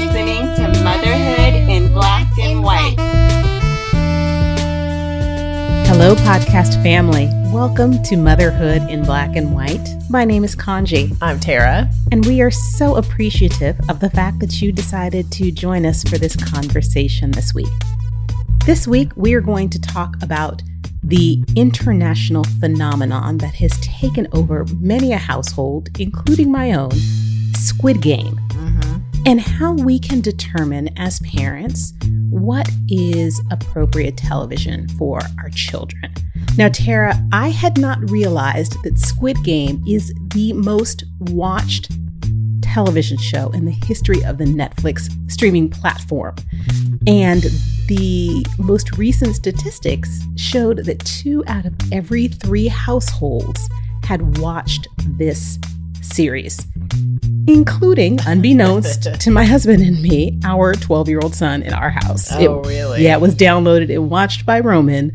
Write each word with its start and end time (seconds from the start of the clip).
listening 0.00 0.40
to 0.56 0.82
Motherhood 0.82 1.68
in 1.68 1.92
Black 1.92 2.26
and 2.38 2.62
White. 2.62 2.96
Hello, 5.86 6.14
podcast 6.14 6.82
family. 6.82 7.28
Welcome 7.52 8.02
to 8.04 8.16
Motherhood 8.16 8.88
in 8.88 9.02
Black 9.02 9.36
and 9.36 9.52
White. 9.52 9.86
My 10.08 10.24
name 10.24 10.42
is 10.42 10.56
Kanji, 10.56 11.14
I'm 11.20 11.38
Tara. 11.38 11.90
and 12.10 12.24
we 12.24 12.40
are 12.40 12.50
so 12.50 12.96
appreciative 12.96 13.78
of 13.90 14.00
the 14.00 14.08
fact 14.08 14.40
that 14.40 14.62
you 14.62 14.72
decided 14.72 15.30
to 15.32 15.52
join 15.52 15.84
us 15.84 16.02
for 16.02 16.16
this 16.16 16.34
conversation 16.34 17.32
this 17.32 17.52
week. 17.52 17.68
This 18.64 18.88
week, 18.88 19.12
we 19.16 19.34
are 19.34 19.42
going 19.42 19.68
to 19.68 19.78
talk 19.78 20.14
about 20.22 20.62
the 21.02 21.44
international 21.56 22.44
phenomenon 22.58 23.36
that 23.38 23.56
has 23.56 23.78
taken 23.80 24.28
over 24.32 24.64
many 24.78 25.12
a 25.12 25.18
household, 25.18 25.90
including 26.00 26.50
my 26.50 26.72
own 26.72 26.92
Squid 27.54 28.00
Game, 28.00 28.40
and 29.26 29.40
how 29.40 29.72
we 29.72 29.98
can 29.98 30.20
determine 30.20 30.88
as 30.98 31.20
parents 31.20 31.92
what 32.30 32.68
is 32.88 33.40
appropriate 33.50 34.16
television 34.16 34.88
for 34.90 35.20
our 35.38 35.50
children. 35.50 36.12
Now, 36.56 36.68
Tara, 36.68 37.14
I 37.32 37.48
had 37.48 37.78
not 37.78 38.10
realized 38.10 38.76
that 38.82 38.98
Squid 38.98 39.42
Game 39.44 39.82
is 39.86 40.14
the 40.32 40.52
most 40.52 41.04
watched 41.20 41.90
television 42.62 43.18
show 43.18 43.50
in 43.50 43.64
the 43.64 43.76
history 43.86 44.24
of 44.24 44.38
the 44.38 44.44
Netflix 44.44 45.10
streaming 45.30 45.68
platform. 45.68 46.36
And 47.06 47.42
the 47.88 48.44
most 48.58 48.96
recent 48.96 49.34
statistics 49.34 50.20
showed 50.36 50.84
that 50.84 51.00
two 51.00 51.42
out 51.46 51.66
of 51.66 51.74
every 51.92 52.28
three 52.28 52.68
households 52.68 53.68
had 54.04 54.38
watched 54.38 54.86
this 55.18 55.58
series, 56.00 56.66
including, 57.46 58.18
unbeknownst 58.26 59.02
to 59.20 59.30
my 59.30 59.44
husband 59.44 59.82
and 59.82 60.00
me, 60.02 60.38
our 60.44 60.74
12 60.74 61.08
year 61.08 61.20
old 61.22 61.34
son 61.34 61.62
in 61.62 61.72
our 61.72 61.90
house. 61.90 62.30
Oh, 62.32 62.60
It- 62.62 62.66
really? 62.68 63.04
Yeah, 63.04 63.14
it 63.16 63.20
was 63.20 63.34
downloaded 63.34 63.92
and 63.94 64.10
watched 64.10 64.46
by 64.46 64.60
Roman 64.60 65.12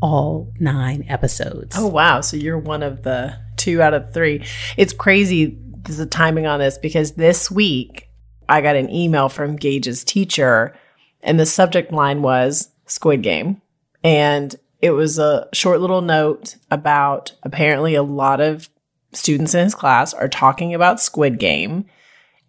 all 0.00 0.52
nine 0.60 1.04
episodes. 1.08 1.76
Oh, 1.78 1.86
wow. 1.86 2.20
So 2.20 2.36
you're 2.36 2.58
one 2.58 2.82
of 2.82 3.02
the 3.02 3.36
two 3.56 3.80
out 3.80 3.94
of 3.94 4.12
three. 4.12 4.44
It's 4.76 4.92
crazy, 4.92 5.58
the 5.84 6.06
timing 6.06 6.46
on 6.46 6.60
this, 6.60 6.76
because 6.78 7.12
this 7.12 7.50
week 7.50 8.08
I 8.48 8.60
got 8.60 8.76
an 8.76 8.90
email 8.90 9.28
from 9.28 9.56
Gage's 9.56 10.04
teacher, 10.04 10.74
and 11.22 11.40
the 11.40 11.46
subject 11.46 11.90
line 11.92 12.20
was 12.20 12.68
Squid 12.86 13.22
Game. 13.22 13.62
And 14.02 14.54
it 14.82 14.90
was 14.90 15.18
a 15.18 15.48
short 15.54 15.80
little 15.80 16.02
note 16.02 16.56
about 16.70 17.32
apparently 17.42 17.94
a 17.94 18.02
lot 18.02 18.40
of 18.42 18.68
students 19.14 19.54
in 19.54 19.64
his 19.64 19.74
class 19.74 20.14
are 20.14 20.28
talking 20.28 20.74
about 20.74 21.00
Squid 21.00 21.38
Game. 21.38 21.86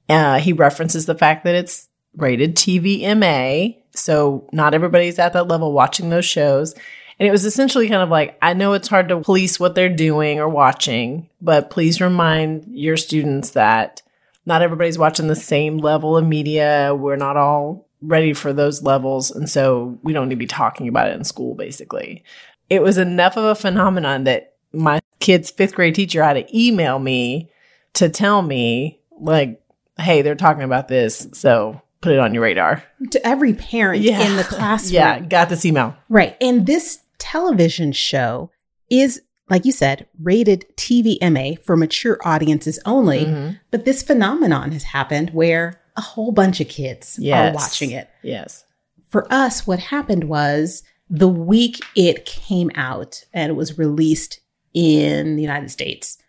Uh, 0.09 0.39
he 0.39 0.53
references 0.53 1.05
the 1.05 1.15
fact 1.15 1.43
that 1.43 1.55
it's 1.55 1.89
rated 2.15 2.55
TVMA. 2.55 3.77
So 3.93 4.47
not 4.51 4.73
everybody's 4.73 5.19
at 5.19 5.33
that 5.33 5.47
level 5.47 5.73
watching 5.73 6.09
those 6.09 6.25
shows. 6.25 6.73
And 7.19 7.27
it 7.27 7.31
was 7.31 7.45
essentially 7.45 7.87
kind 7.87 8.01
of 8.01 8.09
like, 8.09 8.37
I 8.41 8.53
know 8.53 8.73
it's 8.73 8.89
hard 8.89 9.07
to 9.09 9.21
police 9.21 9.59
what 9.59 9.73
they're 9.73 9.89
doing 9.89 10.39
or 10.39 10.49
watching, 10.49 11.29
but 11.41 11.69
please 11.69 12.01
remind 12.01 12.65
your 12.67 12.97
students 12.97 13.51
that 13.51 14.01
not 14.45 14.61
everybody's 14.61 14.99
watching 14.99 15.27
the 15.27 15.35
same 15.35 15.77
level 15.77 16.17
of 16.17 16.27
media. 16.27 16.93
We're 16.93 17.15
not 17.15 17.37
all 17.37 17.87
ready 18.01 18.33
for 18.33 18.53
those 18.53 18.83
levels. 18.83 19.31
And 19.31 19.49
so 19.49 19.97
we 20.03 20.13
don't 20.13 20.27
need 20.27 20.35
to 20.35 20.39
be 20.39 20.45
talking 20.45 20.87
about 20.87 21.09
it 21.09 21.15
in 21.15 21.23
school, 21.23 21.55
basically. 21.55 22.23
It 22.69 22.81
was 22.81 22.97
enough 22.97 23.37
of 23.37 23.45
a 23.45 23.55
phenomenon 23.55 24.25
that 24.25 24.54
my 24.75 24.99
kid's 25.19 25.49
fifth 25.51 25.73
grade 25.75 25.95
teacher 25.95 26.23
had 26.23 26.33
to 26.33 26.57
email 26.57 26.99
me 26.99 27.49
to 27.93 28.09
tell 28.09 28.41
me, 28.41 28.99
like, 29.19 29.61
hey, 29.97 30.21
they're 30.21 30.35
talking 30.35 30.63
about 30.63 30.87
this. 30.87 31.27
So 31.33 31.81
put 32.01 32.11
it 32.11 32.19
on 32.19 32.33
your 32.33 32.43
radar. 32.43 32.83
To 33.11 33.25
every 33.27 33.53
parent 33.53 34.05
in 34.05 34.35
the 34.35 34.43
classroom. 34.47 34.93
Yeah, 34.93 35.19
got 35.21 35.49
this 35.49 35.65
email. 35.65 35.95
Right. 36.09 36.35
And 36.41 36.65
this 36.67 36.99
television 37.17 37.91
show 37.93 38.51
is, 38.89 39.21
like 39.49 39.65
you 39.65 39.71
said, 39.71 40.07
rated 40.21 40.65
TVMA 40.77 41.63
for 41.63 41.75
mature 41.77 42.19
audiences 42.25 42.79
only. 42.85 43.25
Mhm. 43.25 43.59
But 43.71 43.85
this 43.85 44.03
phenomenon 44.03 44.71
has 44.73 44.83
happened 44.83 45.31
where 45.31 45.79
a 45.97 46.01
whole 46.01 46.31
bunch 46.33 46.59
of 46.59 46.67
kids 46.67 47.17
Yes. 47.19 47.51
are 47.53 47.55
watching 47.55 47.91
it. 47.91 48.09
Yes. 48.21 48.65
For 49.09 49.25
us, 49.31 49.65
what 49.65 49.79
happened 49.79 50.25
was 50.25 50.83
the 51.09 51.29
week 51.29 51.79
it 51.95 52.25
came 52.25 52.69
out 52.75 53.23
and 53.33 53.49
it 53.49 53.55
was 53.55 53.77
released 53.77 54.41
in 54.75 55.37
the 55.37 55.41
United 55.41 55.71
States, 55.71 56.19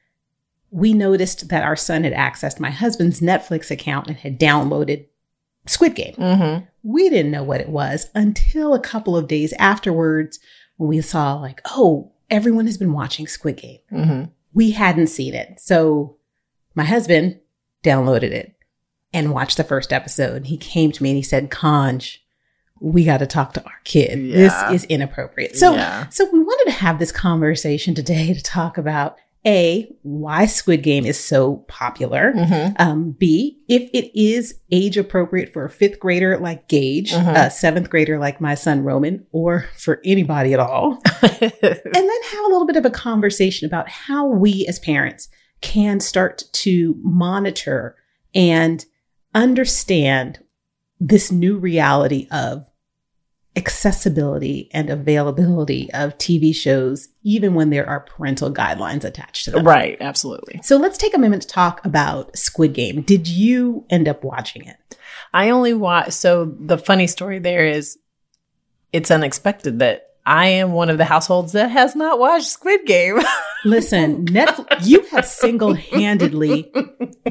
we 0.71 0.95
noticed 0.95 1.49
that 1.49 1.65
our 1.65 1.77
son 1.77 2.05
had 2.05 2.15
accessed 2.15 2.61
my 2.61 2.71
husband's 2.71 3.21
Netflix 3.21 3.71
account 3.71 4.07
and 4.07 4.17
had 4.17 4.41
downloaded 4.41 5.07
Squid 5.67 5.95
Game. 5.95 6.15
Mm-hmm. 6.15 6.65
We 6.83 7.11
didn't 7.11 7.33
know 7.33 7.43
what 7.43 7.61
it 7.61 7.69
was 7.69 8.09
until 8.15 8.73
a 8.73 8.81
couple 8.81 9.17
of 9.17 9.29
days 9.29 9.53
afterwards 9.59 10.39
when 10.77 10.89
we 10.89 11.01
saw, 11.01 11.35
like, 11.35 11.61
oh, 11.67 12.12
everyone 12.31 12.67
has 12.67 12.79
been 12.79 12.93
watching 12.93 13.27
Squid 13.27 13.56
Game. 13.56 13.81
Mm-hmm. 13.93 14.25
We 14.55 14.71
hadn't 14.71 15.09
seen 15.09 15.35
it. 15.35 15.61
So 15.61 16.17
my 16.75 16.85
husband 16.85 17.41
downloaded 17.83 18.31
it 18.31 18.55
and 19.12 19.33
watched 19.33 19.56
the 19.56 19.65
first 19.65 19.93
episode. 19.93 20.47
He 20.47 20.56
came 20.56 20.93
to 20.93 21.03
me 21.03 21.11
and 21.11 21.17
he 21.17 21.23
said, 21.23 21.51
Conj, 21.51 22.19
we 22.81 23.04
got 23.04 23.19
to 23.19 23.26
talk 23.26 23.53
to 23.54 23.64
our 23.64 23.81
kid. 23.84 24.19
Yeah. 24.20 24.37
This 24.37 24.82
is 24.82 24.84
inappropriate. 24.91 25.56
So, 25.56 25.75
Yeah. 25.75 26.09
so 26.09 26.28
we 26.32 26.41
wanted 26.41 26.70
to 26.72 26.76
have 26.78 26.98
this 26.98 27.12
conversation 27.12 27.94
today 27.94 28.34
to 28.34 28.42
talk 28.42 28.76
about 28.78 29.16
A, 29.47 29.88
why 30.03 30.44
Squid 30.47 30.82
Game 30.82 31.06
is 31.06 31.19
so 31.19 31.64
popular. 31.69 32.32
Mm-hmm. 32.34 32.75
Um, 32.78 33.12
B, 33.12 33.60
if 33.69 33.88
it 33.94 34.10
is 34.20 34.56
age 34.72 34.97
appropriate 34.98 35.53
for 35.53 35.64
a 35.64 35.70
fifth 35.70 36.00
grader 36.00 36.37
like 36.38 36.69
Gage, 36.69 37.12
Mhm. 37.12 37.47
a 37.47 37.50
seventh 37.50 37.88
grader 37.88 38.19
like 38.19 38.41
my 38.41 38.54
son 38.54 38.82
Roman, 38.82 39.25
or 39.32 39.66
for 39.76 40.00
anybody 40.04 40.53
at 40.53 40.58
all. 40.60 41.00
and 41.22 41.53
then 41.62 42.22
have 42.32 42.44
a 42.44 42.48
little 42.48 42.66
bit 42.66 42.76
of 42.76 42.84
a 42.84 42.91
conversation 42.91 43.66
about 43.66 43.88
how 43.88 44.26
we 44.26 44.66
as 44.69 44.78
parents 44.81 45.28
can 45.62 46.00
start 46.00 46.43
to 46.53 46.97
monitor 47.03 47.94
and 48.34 48.84
understand 49.34 50.41
this 51.01 51.31
new 51.31 51.59
reality 51.59 52.27
of 52.31 52.67
accessibility 53.57 54.69
and 54.73 54.91
availability 54.91 55.91
of 55.95 56.17
TV 56.19 56.55
shows, 56.55 57.09
even 57.23 57.55
when 57.55 57.71
there 57.71 57.89
are 57.89 58.01
parental 58.01 58.53
guidelines 58.53 59.03
attached 59.03 59.47
to 59.47 59.51
them. 59.51 59.67
right. 59.67 59.97
Absolutely. 60.01 60.61
So 60.62 60.77
let's 60.77 60.99
take 60.99 61.15
a 61.15 61.19
moment 61.19 61.43
to 61.43 61.49
talk 61.49 61.85
about 61.85 62.37
Squid 62.37 62.75
Game. 62.75 63.01
Did 63.01 63.27
you 63.27 63.87
end 63.89 64.09
up 64.09 64.23
watching 64.23 64.65
it? 64.67 64.77
I 65.33 65.51
only 65.51 65.73
watch. 65.73 66.12
So 66.12 66.45
the 66.45 66.79
funny 66.79 67.06
story 67.06 67.39
there 67.39 67.67
is, 67.67 67.99
it's 68.93 69.11
unexpected 69.11 69.79
that 69.79 70.11
I 70.27 70.49
am 70.49 70.73
one 70.73 70.91
of 70.91 70.99
the 70.99 71.05
households 71.05 71.53
that 71.53 71.71
has 71.71 71.97
not 71.97 72.19
watched 72.19 72.49
Squid 72.49 72.85
Game. 72.85 73.21
Listen, 73.65 74.27
Netflix, 74.27 74.87
you 74.87 75.03
have 75.06 75.27
single 75.27 75.75
handedly 75.75 76.71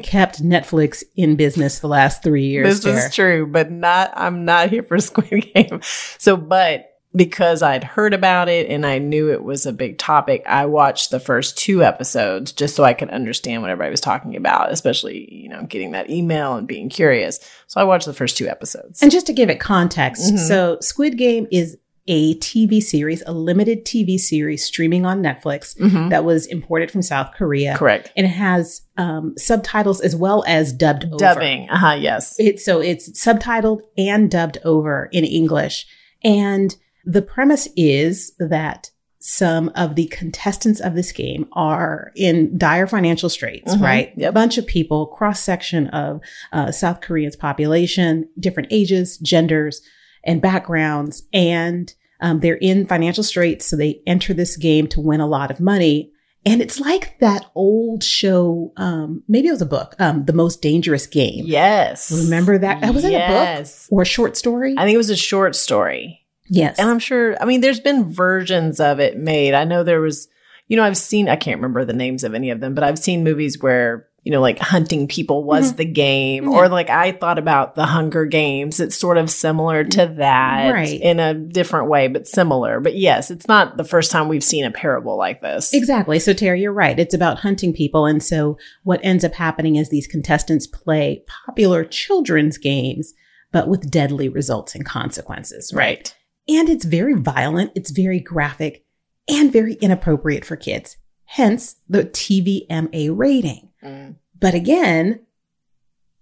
kept 0.04 0.44
Netflix 0.44 1.04
in 1.16 1.36
business 1.36 1.80
the 1.80 1.88
last 1.88 2.24
three 2.24 2.46
years. 2.48 2.82
this 2.82 3.06
is 3.06 3.16
true, 3.16 3.48
but 3.48 3.72
not. 3.72 4.12
I'm 4.16 4.44
not 4.46 4.70
here 4.70 4.84
for 4.84 5.00
Squid 5.00 5.54
Game. 5.54 5.80
So, 6.18 6.36
but 6.36 6.92
because 7.16 7.62
I'd 7.64 7.86
heard 7.86 8.14
about 8.14 8.50
it 8.50 8.70
and 8.70 8.86
I 8.86 8.98
knew 8.98 9.32
it 9.32 9.42
was 9.42 9.66
a 9.66 9.72
big 9.72 9.98
topic, 9.98 10.44
I 10.46 10.66
watched 10.66 11.12
the 11.12 11.20
first 11.22 11.58
two 11.58 11.82
episodes 11.82 12.52
just 12.52 12.76
so 12.76 12.84
I 12.84 12.94
could 12.94 13.10
understand 13.10 13.62
what 13.62 13.72
everybody 13.72 13.92
was 13.92 14.02
talking 14.02 14.36
about, 14.36 14.70
especially 14.72 15.34
you 15.34 15.48
know 15.48 15.64
getting 15.64 15.92
that 15.92 16.10
email 16.10 16.56
and 16.58 16.68
being 16.68 16.90
curious. 16.90 17.40
So 17.68 17.80
I 17.80 17.86
watched 17.86 18.06
the 18.06 18.14
first 18.14 18.36
two 18.36 18.50
episodes. 18.50 19.02
And 19.02 19.12
just 19.12 19.28
to 19.28 19.34
give 19.34 19.50
it 19.50 19.62
context, 19.62 20.34
Mhm. 20.34 20.40
so 20.40 20.78
Squid 20.82 21.18
Game 21.18 21.48
is 21.52 21.78
a 22.08 22.36
TV 22.36 22.82
series, 22.82 23.24
a 23.26 23.32
limited 23.34 23.84
TV 23.86 24.20
series 24.20 24.64
streaming 24.64 25.06
on 25.06 25.24
Netflix 25.24 25.76
Mhm. 25.78 26.10
that 26.12 26.24
was 26.24 26.46
imported 26.46 26.92
from 26.92 27.02
South 27.02 27.32
Korea. 27.36 27.76
Correct. 27.78 28.12
And 28.16 28.26
it 28.28 28.30
has 28.32 28.82
um, 28.98 29.34
subtitles 29.38 30.00
as 30.02 30.16
well 30.16 30.44
as 30.48 30.72
dubbed 30.72 31.06
over. 31.06 31.18
Dubbing. 31.18 31.68
Uh 31.70 31.78
huh. 31.78 31.98
Yes. 32.00 32.36
It's 32.40 32.64
so 32.64 32.80
it's 32.80 33.10
subtitled 33.20 33.82
and 33.98 34.30
dubbed 34.32 34.60
over 34.64 35.10
in 35.12 35.26
English. 35.26 35.86
And 36.24 36.76
the 37.04 37.22
premise 37.22 37.68
is 37.76 38.34
that 38.40 38.92
some 39.20 39.72
of 39.76 39.96
the 39.96 40.06
contestants 40.06 40.80
of 40.80 40.94
this 40.94 41.12
game 41.12 41.48
are 41.54 42.12
in 42.16 42.56
dire 42.58 42.86
financial 42.86 43.28
straits, 43.30 43.76
Mhm. 43.76 43.82
right? 43.82 44.14
Yep. 44.16 44.30
A 44.30 44.32
bunch 44.32 44.58
of 44.60 44.68
people, 44.68 45.08
cross 45.08 45.40
section 45.40 45.88
of 45.88 46.22
uh, 46.54 46.72
South 46.72 47.02
Korea's 47.02 47.36
population, 47.36 48.30
different 48.40 48.70
ages, 48.72 49.18
genders, 49.18 49.82
and 50.26 50.42
backgrounds. 50.42 51.24
And 51.34 51.94
um, 52.22 52.40
they're 52.40 52.56
in 52.56 52.88
financial 52.88 53.24
straits. 53.24 53.66
So 53.66 53.76
they 53.76 54.02
enter 54.08 54.34
this 54.34 54.58
game 54.58 54.88
to 54.88 55.02
win 55.02 55.22
a 55.22 55.28
lot 55.28 55.52
of 55.52 55.60
money. 55.60 56.12
And 56.48 56.62
it's 56.62 56.80
like 56.80 57.18
that 57.20 57.46
old 57.56 58.04
show, 58.04 58.72
um, 58.78 59.24
maybe 59.28 59.48
it 59.48 59.52
was 59.52 59.64
a 59.64 59.66
book, 59.66 59.96
um, 59.98 60.26
The 60.26 60.34
Most 60.34 60.62
Dangerous 60.62 61.08
Game. 61.08 61.44
Yes. 61.46 62.12
Remember 62.12 62.58
that? 62.58 62.82
That 62.82 62.94
was 62.94 63.04
in 63.04 63.16
a 63.16 63.28
book 63.28 63.68
or 63.90 64.04
a 64.04 64.06
short 64.06 64.38
story? 64.38 64.76
I 64.78 64.84
think 64.84 64.94
it 64.94 64.98
was 64.98 65.10
a 65.10 65.16
short 65.16 65.56
story. 65.56 66.22
yes. 66.48 66.78
And 66.78 66.88
I'm 66.88 67.00
sure, 67.00 67.36
I 67.42 67.46
mean, 67.46 67.62
there's 67.62 67.80
been 67.80 68.14
versions 68.14 68.80
of 68.80 69.00
it 69.00 69.18
made. 69.18 69.56
I 69.56 69.64
know 69.64 69.84
there 69.84 70.02
was, 70.02 70.28
you 70.68 70.78
know, 70.78 70.84
I've 70.84 70.98
seen, 70.98 71.30
I 71.30 71.36
can't 71.36 71.58
remember 71.58 71.84
the 71.84 71.94
names 71.94 72.24
of 72.24 72.36
any 72.36 72.52
of 72.52 72.60
them, 72.60 72.76
but 72.76 72.84
I've 72.84 73.00
seen 73.00 73.24
movies 73.24 73.60
where, 73.60 74.08
you 74.26 74.32
know, 74.32 74.42
like 74.42 74.58
hunting 74.60 75.08
people 75.08 75.44
was 75.44 75.72
Mhm. 75.72 75.78
the 75.78 75.86
game, 75.86 76.44
Yeah. 76.46 76.50
or 76.58 76.68
like 76.68 76.90
I 76.90 77.12
thought 77.12 77.38
about 77.38 77.76
the 77.76 77.86
Hunger 77.86 78.26
Games. 78.26 78.80
It's 78.80 78.98
sort 78.98 79.18
of 79.20 79.30
similar 79.30 79.84
to 79.84 80.08
that 80.18 80.72
Right. 80.74 81.00
in 81.00 81.20
a 81.20 81.34
different 81.36 81.90
way, 81.90 82.08
but 82.08 82.28
similar. 82.28 82.80
But 82.80 82.98
yes, 82.98 83.30
it's 83.30 83.48
not 83.48 83.78
the 83.78 83.84
first 83.84 84.10
time 84.12 84.28
we've 84.28 84.44
seen 84.44 84.66
a 84.66 84.72
parable 84.72 85.16
like 85.16 85.42
this. 85.42 85.74
Exactly. 85.74 86.18
So, 86.20 86.34
Terry, 86.34 86.62
you're 86.62 86.74
right. 86.74 87.00
It's 87.00 87.14
about 87.14 87.38
hunting 87.40 87.72
people. 87.72 88.08
And 88.08 88.22
so, 88.22 88.58
what 88.84 89.00
ends 89.04 89.24
up 89.24 89.36
happening 89.36 89.76
is 89.76 89.90
these 89.90 90.08
contestants 90.08 90.66
play 90.68 91.24
popular 91.46 91.86
children's 91.86 92.58
games, 92.58 93.14
but 93.52 93.68
with 93.68 93.92
deadly 93.92 94.28
results 94.28 94.74
and 94.74 94.84
consequences, 94.84 95.72
right? 95.74 95.86
Right. 95.86 96.16
And 96.58 96.68
it's 96.68 96.86
very 96.86 97.14
violent, 97.14 97.72
it's 97.76 97.92
very 97.92 98.20
graphic, 98.20 98.84
and 99.30 99.54
very 99.54 99.76
inappropriate 99.76 100.46
for 100.46 100.56
kids. 100.56 100.98
Hence 101.36 101.76
the 101.90 102.06
TVMA 102.06 103.10
rating. 103.14 103.68
Mm. 103.84 104.16
But 104.40 104.54
again, 104.54 105.20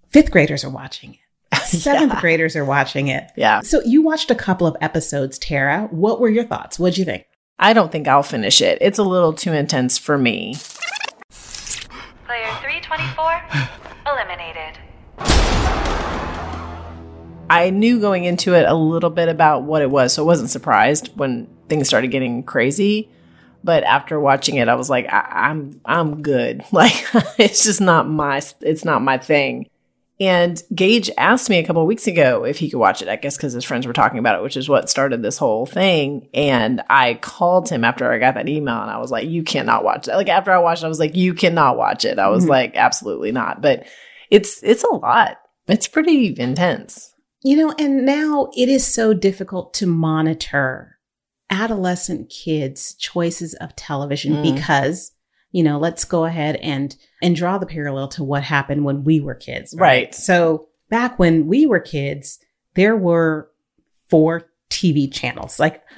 fifth 0.09 0.31
graders 0.31 0.63
are 0.63 0.71
watching 0.71 1.13
it, 1.51 1.55
seventh 1.65 2.13
Yeah. 2.13 2.19
graders 2.19 2.55
are 2.55 2.65
watching 2.65 3.09
it. 3.09 3.29
Yeah. 3.37 3.61
So, 3.61 3.79
you 3.83 4.01
watched 4.01 4.31
a 4.31 4.35
couple 4.35 4.65
of 4.65 4.75
episodes, 4.81 5.37
Tara. 5.37 5.87
What 5.91 6.19
were 6.19 6.29
your 6.29 6.45
thoughts? 6.45 6.79
What'd 6.79 6.97
you 6.97 7.05
think? 7.05 7.27
I 7.59 7.73
don't 7.73 7.91
think 7.91 8.07
I'll 8.07 8.23
finish 8.23 8.59
it. 8.59 8.79
It's 8.81 8.97
a 8.97 9.03
little 9.03 9.33
too 9.33 9.53
intense 9.53 9.99
for 9.99 10.17
me. 10.17 10.55
Player 12.25 12.49
324 12.61 13.43
eliminated. 14.11 14.79
I 17.51 17.69
knew 17.71 17.99
going 17.99 18.23
into 18.23 18.55
it 18.55 18.65
a 18.67 18.73
little 18.73 19.11
bit 19.11 19.29
about 19.29 19.61
what 19.61 19.83
it 19.83 19.91
was, 19.91 20.13
so 20.13 20.23
I 20.23 20.25
wasn't 20.25 20.49
surprised 20.49 21.11
when 21.15 21.47
things 21.69 21.87
started 21.87 22.07
getting 22.07 22.41
crazy. 22.41 23.11
But 23.63 23.83
after 23.83 24.19
watching 24.19 24.55
it, 24.55 24.67
I 24.67 24.75
was 24.75 24.89
like, 24.89 25.05
I- 25.11 25.47
I'm 25.49 25.79
I'm 25.85 26.21
good. 26.21 26.63
Like 26.71 27.05
it's 27.39 27.63
just 27.63 27.81
not 27.81 28.09
my 28.09 28.41
it's 28.61 28.83
not 28.85 29.01
my 29.01 29.17
thing. 29.17 29.67
And 30.19 30.61
Gage 30.73 31.09
asked 31.17 31.49
me 31.49 31.57
a 31.57 31.65
couple 31.65 31.81
of 31.81 31.87
weeks 31.87 32.05
ago 32.07 32.45
if 32.45 32.59
he 32.59 32.69
could 32.69 32.77
watch 32.77 33.01
it. 33.01 33.07
I 33.09 33.15
guess 33.15 33.35
because 33.35 33.51
his 33.53 33.65
friends 33.65 33.87
were 33.87 33.93
talking 33.93 34.19
about 34.19 34.35
it, 34.37 34.43
which 34.43 34.55
is 34.55 34.69
what 34.69 34.89
started 34.89 35.21
this 35.21 35.37
whole 35.37 35.65
thing. 35.65 36.27
And 36.33 36.81
I 36.89 37.15
called 37.15 37.67
him 37.67 37.83
after 37.83 38.09
I 38.11 38.19
got 38.19 38.35
that 38.35 38.47
email, 38.47 38.79
and 38.81 38.91
I 38.91 38.99
was 38.99 39.11
like, 39.11 39.27
"You 39.27 39.43
cannot 39.43 39.83
watch 39.83 40.07
it." 40.07 40.15
Like 40.15 40.29
after 40.29 40.51
I 40.51 40.59
watched, 40.59 40.83
it, 40.83 40.85
I 40.85 40.89
was 40.89 40.99
like, 40.99 41.15
"You 41.15 41.33
cannot 41.33 41.77
watch 41.77 42.05
it." 42.05 42.19
I 42.19 42.29
was 42.29 42.45
Mhm. 42.45 42.49
like, 42.49 42.75
"Absolutely 42.75 43.31
not." 43.31 43.61
But 43.61 43.85
it's 44.29 44.61
it's 44.63 44.83
a 44.83 44.93
lot. 44.93 45.37
It's 45.67 45.87
pretty 45.87 46.35
intense. 46.37 47.11
You 47.43 47.57
know, 47.57 47.73
and 47.79 48.05
now 48.05 48.49
it 48.55 48.69
is 48.69 48.85
so 48.85 49.13
difficult 49.13 49.73
to 49.75 49.87
monitor 49.87 50.97
adolescent 51.53 52.29
kids' 52.29 52.95
choices 52.95 53.53
of 53.55 53.75
television 53.75 54.33
Mm. 54.35 54.55
because, 54.55 55.11
you 55.51 55.63
know, 55.63 55.77
let's 55.77 56.03
go 56.05 56.25
ahead 56.25 56.55
and 56.57 56.95
and 57.21 57.35
draw 57.35 57.57
the 57.57 57.65
parallel 57.65 58.07
to 58.09 58.23
what 58.23 58.43
happened 58.43 58.83
when 58.83 59.03
we 59.03 59.19
were 59.19 59.35
kids. 59.35 59.73
Right. 59.77 60.13
So 60.15 60.67
back 60.89 61.19
when 61.19 61.47
we 61.47 61.65
were 61.65 61.79
kids, 61.79 62.39
there 62.75 62.97
were 62.97 63.49
four 64.09 64.49
TV 64.69 65.11
channels. 65.11 65.59
Like 65.59 65.83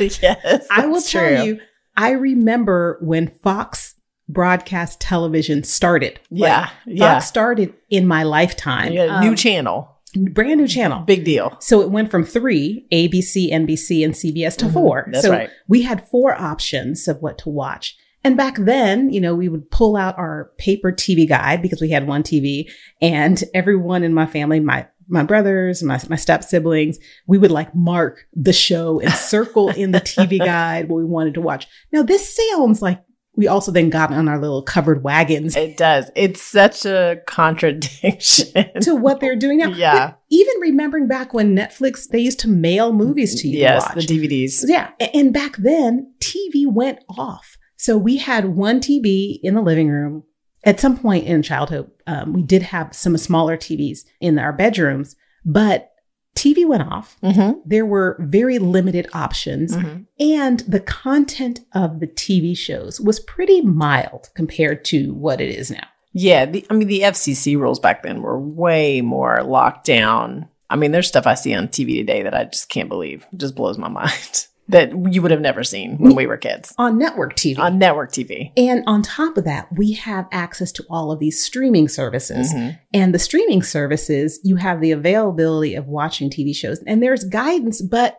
yes, 0.00 0.66
I 0.70 0.86
will 0.86 0.94
that's 0.94 1.10
tell 1.12 1.46
you, 1.46 1.60
I 1.96 2.10
remember 2.12 2.98
when 3.00 3.28
Fox 3.28 3.94
broadcast 4.28 5.00
television 5.00 5.64
started. 5.64 6.20
Like, 6.30 6.40
Yeah, 6.50 6.70
yeah. 6.86 7.14
Fox 7.14 7.26
started 7.26 7.72
in 7.88 8.06
my 8.06 8.24
lifetime. 8.24 8.94
Got 8.94 9.22
new 9.22 9.30
Um, 9.30 9.36
channel. 9.36 9.97
Brand 10.14 10.60
new 10.60 10.68
channel. 10.68 11.00
Big 11.00 11.24
deal. 11.24 11.56
So 11.60 11.80
it 11.82 11.90
went 11.90 12.10
from 12.10 12.24
three, 12.24 12.86
ABC, 12.92 13.50
NBC, 13.52 14.04
and 14.04 14.14
CBS 14.14 14.56
to 14.56 14.66
Mhm. 14.66 14.72
four. 14.72 15.08
That's 15.12 15.24
so 15.24 15.30
right. 15.30 15.50
we 15.68 15.82
had 15.82 16.06
four 16.08 16.34
options 16.40 17.08
of 17.08 17.20
what 17.20 17.38
to 17.38 17.48
watch. 17.48 17.96
And 18.24 18.36
back 18.36 18.56
then, 18.58 19.10
you 19.10 19.20
know, 19.20 19.34
we 19.34 19.48
would 19.48 19.70
pull 19.70 19.96
out 19.96 20.18
our 20.18 20.50
paper 20.58 20.90
TV 20.92 21.26
guide 21.26 21.62
because 21.62 21.80
we 21.80 21.90
had 21.90 22.06
one 22.08 22.22
TV 22.22 22.68
and 23.00 23.42
everyone 23.54 24.02
in 24.02 24.12
my 24.12 24.26
family, 24.26 24.60
my 24.60 24.86
my 25.10 25.22
brothers, 25.22 25.82
my, 25.82 25.98
my 26.10 26.16
step 26.16 26.44
siblings, 26.44 26.98
we 27.26 27.38
would 27.38 27.50
like 27.50 27.74
mark 27.74 28.26
the 28.34 28.52
show 28.52 29.00
and 29.00 29.10
circle 29.10 29.70
in 29.70 29.90
the 29.90 30.00
TV 30.00 30.38
guide 30.44 30.90
what 30.90 30.98
we 30.98 31.04
wanted 31.06 31.32
to 31.32 31.40
watch. 31.40 31.66
Now, 31.90 32.02
this 32.02 32.36
sounds 32.36 32.82
like 32.82 33.00
we 33.38 33.46
also 33.46 33.70
then 33.70 33.88
got 33.88 34.12
on 34.12 34.28
our 34.28 34.40
little 34.40 34.62
covered 34.62 35.04
wagons 35.04 35.54
It 35.54 35.76
does. 35.76 36.10
It's 36.16 36.42
such 36.42 36.84
a 36.84 37.22
contradiction. 37.28 38.52
to 38.82 38.96
what 38.96 39.20
they're 39.20 39.36
doing 39.36 39.58
now. 39.58 39.68
Yeah. 39.68 40.08
But 40.08 40.20
even 40.28 40.54
remembering 40.60 41.06
back 41.06 41.32
when 41.32 41.54
Netflix, 41.54 42.08
they 42.08 42.18
used 42.18 42.40
to 42.40 42.48
mail 42.48 42.92
movies 42.92 43.40
to 43.40 43.46
you 43.46 43.60
yes, 43.60 43.88
to 43.94 43.94
the 43.94 44.00
DVDs. 44.00 44.64
Yeah. 44.66 44.90
And 45.14 45.32
back 45.32 45.56
then, 45.56 46.12
TV 46.18 46.66
went 46.66 46.98
off. 47.08 47.56
So 47.76 47.96
we 47.96 48.16
had 48.16 48.56
one 48.56 48.80
TV 48.80 49.38
in 49.40 49.54
the 49.54 49.62
living 49.62 49.88
room. 49.88 50.24
At 50.64 50.80
some 50.80 50.98
point 50.98 51.24
in 51.24 51.40
childhood, 51.44 51.92
um, 52.08 52.32
we 52.32 52.42
did 52.42 52.62
have 52.62 52.92
some 52.92 53.16
smaller 53.16 53.56
TVs 53.56 54.00
in 54.20 54.40
our 54.40 54.52
bedrooms, 54.52 55.14
but 55.44 55.92
TV 56.38 56.66
went 56.66 56.84
off. 56.84 57.16
Mm-hmm. 57.22 57.58
There 57.66 57.84
were 57.84 58.16
very 58.20 58.58
limited 58.58 59.08
options, 59.12 59.76
and 60.20 60.60
the 60.60 60.80
content 60.80 61.60
of 61.72 62.00
the 62.00 62.06
TV 62.06 62.56
shows 62.56 63.00
was 63.00 63.18
pretty 63.18 63.60
mild 63.60 64.28
compared 64.34 64.84
to 64.86 65.12
what 65.14 65.40
it 65.40 65.50
is 65.50 65.70
now. 65.70 65.86
Yeah, 66.12 66.46
the, 66.46 66.64
I 66.70 66.74
mean 66.74 66.88
the 66.88 67.00
FCC 67.00 67.58
rules 67.58 67.80
back 67.80 68.02
then 68.02 68.22
were 68.22 68.38
way 68.38 69.00
more 69.00 69.42
locked 69.42 69.84
down. 69.84 70.48
I 70.70 70.76
mean, 70.76 70.92
there's 70.92 71.08
stuff 71.08 71.26
I 71.26 71.34
see 71.34 71.54
on 71.54 71.68
TV 71.68 71.96
today 71.96 72.22
that 72.22 72.34
I 72.34 72.44
just 72.44 72.68
can't 72.68 72.88
believe. 72.88 73.26
It 73.32 73.38
just 73.38 73.54
blows 73.54 73.78
my 73.78 73.88
mind 74.00 74.46
that 74.68 74.90
you 75.12 75.22
would 75.22 75.30
have 75.30 75.40
never 75.40 75.64
seen 75.64 75.96
when 75.96 76.14
we 76.14 76.26
were 76.26 76.36
kids 76.36 76.74
On 76.78 76.98
network 76.98 77.34
TV. 77.36 77.58
on 77.58 77.78
network 77.78 78.12
TV. 78.12 78.52
And 78.56 78.84
on 78.86 79.02
top 79.02 79.36
of 79.38 79.44
that, 79.44 79.68
we 79.76 79.92
have 79.94 80.26
access 80.30 80.70
to 80.72 80.84
all 80.90 81.10
of 81.10 81.18
these 81.20 81.42
streaming 81.42 81.88
services. 81.88 82.52
Mhm. 82.52 82.78
And 82.92 83.14
the 83.14 83.18
streaming 83.18 83.62
services, 83.62 84.38
you 84.44 84.56
have 84.56 84.80
the 84.80 84.90
availability 84.92 85.74
of 85.74 85.86
watching 85.86 86.28
TV 86.30 86.52
shows 86.54 86.80
and 86.86 87.02
there's 87.02 87.24
guidance, 87.24 87.80
but 87.80 88.18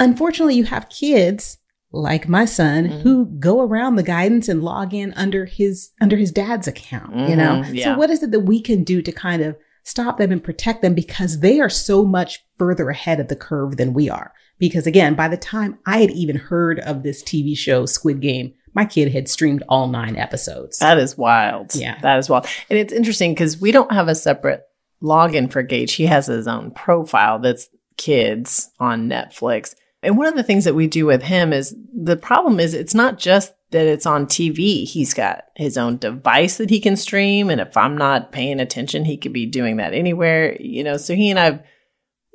unfortunately, 0.00 0.54
you 0.56 0.64
have 0.64 0.88
kids 0.88 1.58
like 1.92 2.28
my 2.28 2.44
son 2.44 2.88
Mhm. 2.88 3.00
who 3.02 3.26
go 3.38 3.60
around 3.60 3.94
the 3.94 4.02
guidance 4.02 4.48
and 4.48 4.62
log 4.64 4.92
in 4.92 5.12
under 5.14 5.44
his 5.44 5.90
under 6.00 6.16
his 6.16 6.32
dad's 6.32 6.66
account, 6.66 7.14
you 7.28 7.36
know. 7.36 7.62
Mhm, 7.64 7.74
yeah. 7.74 7.84
So 7.92 7.98
what 7.98 8.10
is 8.10 8.22
it 8.24 8.32
that 8.32 8.40
we 8.40 8.60
can 8.60 8.82
do 8.82 9.00
to 9.02 9.12
kind 9.12 9.42
of 9.42 9.56
stop 9.84 10.18
them 10.18 10.32
and 10.32 10.42
protect 10.42 10.82
them 10.82 10.94
because 10.94 11.40
they 11.40 11.60
are 11.60 11.70
so 11.70 12.04
much 12.04 12.44
further 12.58 12.90
ahead 12.90 13.20
of 13.20 13.28
the 13.28 13.36
curve 13.36 13.76
than 13.76 13.94
we 13.94 14.10
are. 14.10 14.32
Because 14.58 14.86
again, 14.86 15.14
by 15.14 15.28
the 15.28 15.36
time 15.36 15.78
I 15.86 15.98
had 15.98 16.10
even 16.10 16.36
heard 16.36 16.80
of 16.80 17.02
this 17.02 17.22
TV 17.22 17.56
show 17.56 17.86
Squid 17.86 18.20
Game, 18.20 18.54
my 18.74 18.84
kid 18.84 19.12
had 19.12 19.28
streamed 19.28 19.62
all 19.68 19.88
9 19.88 20.16
episodes. 20.16 20.78
That 20.78 20.98
is 20.98 21.16
wild. 21.16 21.74
Yeah. 21.74 22.00
That 22.00 22.18
is 22.18 22.28
wild. 22.28 22.46
And 22.68 22.78
it's 22.78 22.92
interesting 22.92 23.32
because 23.32 23.60
we 23.60 23.70
don't 23.70 23.92
have 23.92 24.08
a 24.08 24.14
separate 24.14 24.64
login 25.02 25.50
for 25.50 25.62
Gage. 25.62 25.94
He 25.94 26.06
has 26.06 26.26
his 26.26 26.48
own 26.48 26.72
profile 26.72 27.38
that's 27.38 27.68
kids 27.96 28.70
on 28.80 29.08
Netflix. 29.08 29.74
And 30.02 30.18
one 30.18 30.26
of 30.26 30.34
the 30.34 30.42
things 30.42 30.64
that 30.64 30.74
we 30.74 30.86
do 30.86 31.06
with 31.06 31.22
him 31.22 31.52
is 31.52 31.74
the 31.94 32.16
problem 32.16 32.58
is 32.58 32.74
it's 32.74 32.94
not 32.94 33.18
just 33.18 33.54
that 33.74 33.86
it's 33.86 34.06
on 34.06 34.26
TV. 34.26 34.88
He's 34.88 35.12
got 35.12 35.46
his 35.56 35.76
own 35.76 35.96
device 35.96 36.58
that 36.58 36.70
he 36.70 36.78
can 36.78 36.96
stream. 36.96 37.50
And 37.50 37.60
if 37.60 37.76
I'm 37.76 37.98
not 37.98 38.30
paying 38.30 38.60
attention, 38.60 39.04
he 39.04 39.16
could 39.16 39.32
be 39.32 39.46
doing 39.46 39.78
that 39.78 39.92
anywhere, 39.92 40.56
you 40.60 40.84
know. 40.84 40.96
So 40.96 41.16
he 41.16 41.28
and 41.28 41.40
I've 41.40 41.60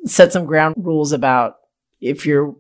set 0.06 0.34
some 0.34 0.46
ground 0.46 0.76
rules 0.78 1.14
about 1.14 1.56
if 2.02 2.26
you're 2.26 2.56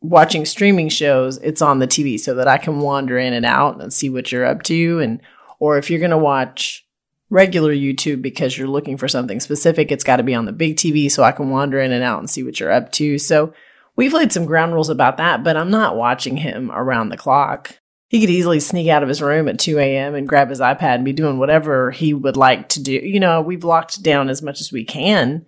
watching 0.00 0.44
streaming 0.44 0.88
shows, 0.88 1.38
it's 1.38 1.62
on 1.62 1.78
the 1.78 1.86
TV 1.86 2.18
so 2.18 2.34
that 2.34 2.48
I 2.48 2.58
can 2.58 2.80
wander 2.80 3.16
in 3.16 3.32
and 3.32 3.46
out 3.46 3.80
and 3.80 3.92
see 3.92 4.10
what 4.10 4.32
you're 4.32 4.44
up 4.44 4.64
to. 4.64 4.98
And, 4.98 5.20
or 5.60 5.78
if 5.78 5.88
you're 5.88 6.00
going 6.00 6.10
to 6.10 6.18
watch 6.18 6.84
regular 7.30 7.72
YouTube 7.72 8.22
because 8.22 8.58
you're 8.58 8.66
looking 8.66 8.96
for 8.96 9.06
something 9.06 9.38
specific, 9.38 9.92
it's 9.92 10.04
got 10.04 10.16
to 10.16 10.24
be 10.24 10.34
on 10.34 10.46
the 10.46 10.52
big 10.52 10.76
TV 10.76 11.08
so 11.08 11.22
I 11.22 11.30
can 11.30 11.50
wander 11.50 11.78
in 11.78 11.92
and 11.92 12.02
out 12.02 12.18
and 12.18 12.28
see 12.28 12.42
what 12.42 12.58
you're 12.58 12.72
up 12.72 12.90
to. 12.92 13.18
So 13.18 13.54
we've 13.94 14.12
laid 14.12 14.32
some 14.32 14.46
ground 14.46 14.74
rules 14.74 14.90
about 14.90 15.16
that, 15.18 15.44
but 15.44 15.56
I'm 15.56 15.70
not 15.70 15.96
watching 15.96 16.38
him 16.38 16.72
around 16.72 17.10
the 17.10 17.16
clock. 17.16 17.78
He 18.08 18.20
could 18.20 18.30
easily 18.30 18.60
sneak 18.60 18.88
out 18.88 19.02
of 19.02 19.08
his 19.08 19.20
room 19.20 19.48
at 19.48 19.58
2 19.58 19.78
a.m. 19.78 20.14
and 20.14 20.28
grab 20.28 20.48
his 20.50 20.60
iPad 20.60 20.96
and 20.96 21.04
be 21.04 21.12
doing 21.12 21.38
whatever 21.38 21.90
he 21.90 22.14
would 22.14 22.36
like 22.36 22.68
to 22.70 22.82
do. 22.82 22.92
You 22.92 23.18
know, 23.18 23.40
we've 23.40 23.64
locked 23.64 24.02
down 24.02 24.28
as 24.28 24.42
much 24.42 24.60
as 24.60 24.70
we 24.70 24.84
can, 24.84 25.44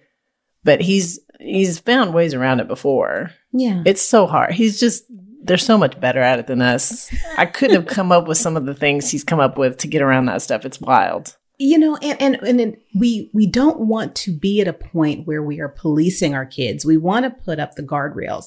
but 0.65 0.81
he's 0.81 1.21
he's 1.41 1.79
found 1.79 2.13
ways 2.15 2.35
around 2.35 2.59
it 2.61 2.67
before. 2.69 3.31
yeah. 3.53 3.83
It's 3.87 4.03
so 4.03 4.27
hard. 4.27 4.55
He's 4.55 4.81
just 4.81 5.05
they're 5.45 5.57
so 5.57 5.79
much 5.79 5.99
better 6.01 6.21
at 6.21 6.41
it 6.41 6.47
than 6.49 6.61
us. 6.61 7.15
I 7.39 7.47
couldn't 7.47 7.77
have 7.77 7.87
come 7.87 8.11
up 8.11 8.27
with 8.27 8.39
some 8.39 8.57
of 8.57 8.67
the 8.67 8.75
things 8.75 9.09
he's 9.11 9.25
come 9.25 9.41
up 9.41 9.57
with 9.57 9.79
to 9.79 9.87
get 9.89 10.03
around 10.03 10.27
that 10.27 10.43
stuff. 10.43 10.65
It's 10.65 10.81
wild. 10.81 11.37
you 11.59 11.79
know 11.79 11.97
and 12.03 12.37
and 12.43 12.61
and 12.61 12.77
we 12.95 13.31
we 13.33 13.47
don't 13.47 13.81
want 13.81 14.15
to 14.17 14.33
be 14.37 14.61
at 14.61 14.69
a 14.69 14.73
point 14.73 15.27
where 15.29 15.43
we 15.43 15.61
are 15.61 15.69
policing 15.69 16.35
our 16.35 16.45
kids 16.47 16.85
we 16.85 16.97
want 16.97 17.25
to 17.25 17.31
put 17.45 17.59
up 17.59 17.75
the 17.75 17.83
guardrails 17.83 18.47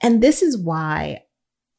and 0.00 0.22
this 0.22 0.42
is 0.42 0.56
why 0.58 1.22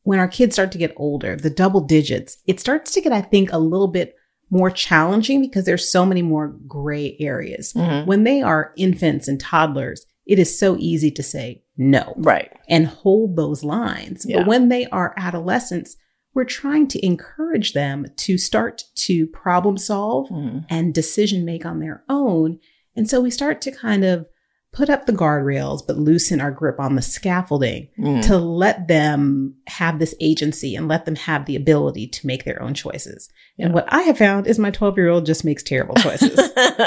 when 0.03 0.19
our 0.19 0.27
kids 0.27 0.55
start 0.55 0.72
to 0.72 0.77
get 0.77 0.93
older 0.98 1.36
the 1.36 1.50
double 1.50 1.81
digits 1.81 2.38
it 2.48 2.60
starts 2.60 2.91
to 2.91 3.01
get 3.01 3.12
i 3.12 3.22
think 3.22 3.51
a 3.51 3.57
little 3.57 3.88
bit 3.88 4.15
more 4.50 4.69
challenging 4.69 5.41
because 5.41 5.65
there's 5.65 5.89
so 5.91 6.05
many 6.05 6.22
more 6.22 6.50
gray 6.67 7.15
areas 7.19 7.74
Mhm. 7.74 8.05
when 8.05 8.24
they 8.24 8.41
are 8.41 8.72
infants 8.77 9.27
and 9.27 9.39
toddlers 9.39 10.05
it 10.25 10.39
is 10.39 10.57
so 10.57 10.77
easy 10.79 11.12
to 11.12 11.24
say 11.24 11.63
no 11.77 12.13
Right. 12.17 12.50
and 12.69 12.86
hold 12.88 13.36
those 13.36 13.62
lines. 13.63 14.25
Yeah. 14.25 14.38
But 14.38 14.48
when 14.48 14.69
they 14.69 14.86
are 14.86 15.13
adolescents, 15.17 15.98
we're 16.33 16.45
trying 16.45 16.88
to 16.89 17.05
encourage 17.05 17.74
them 17.74 18.05
to 18.17 18.38
start 18.38 18.83
to 19.07 19.27
problem 19.27 19.75
solve 19.77 20.29
Mm. 20.29 20.65
and 20.69 20.93
decision 20.93 21.43
make 21.43 21.65
on 21.65 21.79
their 21.79 22.03
own. 22.07 22.60
And 22.95 23.10
so 23.10 23.19
we 23.19 23.31
start 23.31 23.60
to 23.62 23.72
kind 23.72 24.05
of 24.05 24.25
put 24.74 24.89
up 24.89 25.06
the 25.06 25.13
guardrails, 25.13 25.86
but 25.86 25.98
loosen 25.98 26.42
our 26.42 26.51
grip 26.51 26.80
on 26.80 26.96
the 26.96 27.01
scaffolding 27.01 27.88
Mm. 27.98 28.25
to 28.25 28.38
let 28.38 28.88
them 28.88 29.53
have 29.68 30.00
this 30.00 30.15
agency 30.20 30.75
and 30.75 30.88
let 30.88 31.06
them 31.06 31.15
have 31.15 31.46
the 31.46 31.56
ability 31.56 32.08
to 32.08 32.27
make 32.27 32.44
their 32.44 32.62
own 32.62 32.74
choices. 32.74 33.30
And 33.58 33.74
what 33.74 33.86
I 33.94 34.01
have 34.01 34.18
found 34.18 34.48
is 34.48 34.58
my 34.60 34.72
12 34.72 34.98
year 34.98 35.10
old 35.10 35.25
just 35.27 35.46
makes 35.46 35.62
terrible 35.63 35.96
choices. 35.96 36.38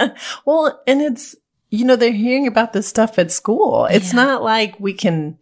well, 0.45 0.83
and 0.87 1.01
it's, 1.01 1.37
you 1.71 1.85
know, 1.85 1.97
they're 1.97 2.13
hearing 2.13 2.47
about 2.47 2.73
this 2.73 2.87
stuff 2.89 3.19
at 3.19 3.31
school. 3.33 3.87
It's 3.87 4.13
Yeah. 4.13 4.25
not 4.25 4.43
like 4.43 4.79
we 4.81 4.93
can 4.93 5.39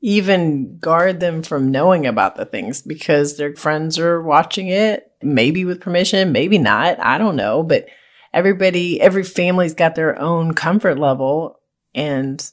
even 0.00 0.78
guard 0.78 1.20
them 1.20 1.42
from 1.42 1.70
knowing 1.70 2.06
about 2.06 2.36
the 2.36 2.44
things 2.44 2.82
because 2.82 3.36
their 3.36 3.54
friends 3.56 3.98
are 3.98 4.22
watching 4.22 4.68
it, 4.68 5.10
maybe 5.22 5.64
with 5.64 5.80
permission, 5.80 6.30
maybe 6.32 6.58
not. 6.58 6.98
I 7.00 7.18
don't 7.18 7.36
know. 7.36 7.62
But 7.64 7.86
everybody, 8.32 9.00
every 9.00 9.24
family's 9.24 9.74
got 9.74 9.94
their 9.96 10.18
own 10.20 10.54
comfort 10.54 10.98
level. 10.98 11.57
And 11.98 12.50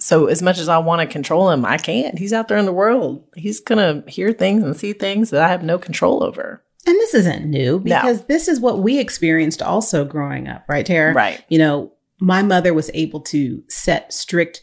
so, 0.00 0.26
as 0.26 0.42
much 0.42 0.58
as 0.58 0.68
I 0.68 0.78
want 0.78 1.00
to 1.02 1.12
control 1.12 1.50
him, 1.50 1.64
I 1.64 1.76
can't. 1.78 2.18
He's 2.18 2.32
out 2.32 2.48
there 2.48 2.58
in 2.58 2.64
the 2.66 2.72
world. 2.72 3.24
He's 3.36 3.60
going 3.60 3.78
to 4.02 4.10
hear 4.10 4.32
things 4.32 4.64
and 4.64 4.76
see 4.76 4.92
things 4.92 5.30
that 5.30 5.42
I 5.42 5.48
have 5.48 5.62
no 5.62 5.78
control 5.78 6.22
over. 6.24 6.62
and 6.86 6.96
this 6.96 7.14
isn't 7.14 7.46
new 7.46 7.78
because 7.80 8.26
this 8.26 8.46
is 8.46 8.60
what 8.60 8.80
we 8.80 8.98
experienced 8.98 9.62
also 9.62 10.04
growing 10.04 10.48
up, 10.48 10.64
right, 10.68 10.84
Tara? 10.84 11.14
Right. 11.14 11.42
You 11.48 11.56
know, 11.58 11.92
my 12.20 12.42
mother 12.42 12.74
was 12.74 12.90
able 12.92 13.20
to 13.22 13.62
set 13.68 14.12
strict 14.12 14.62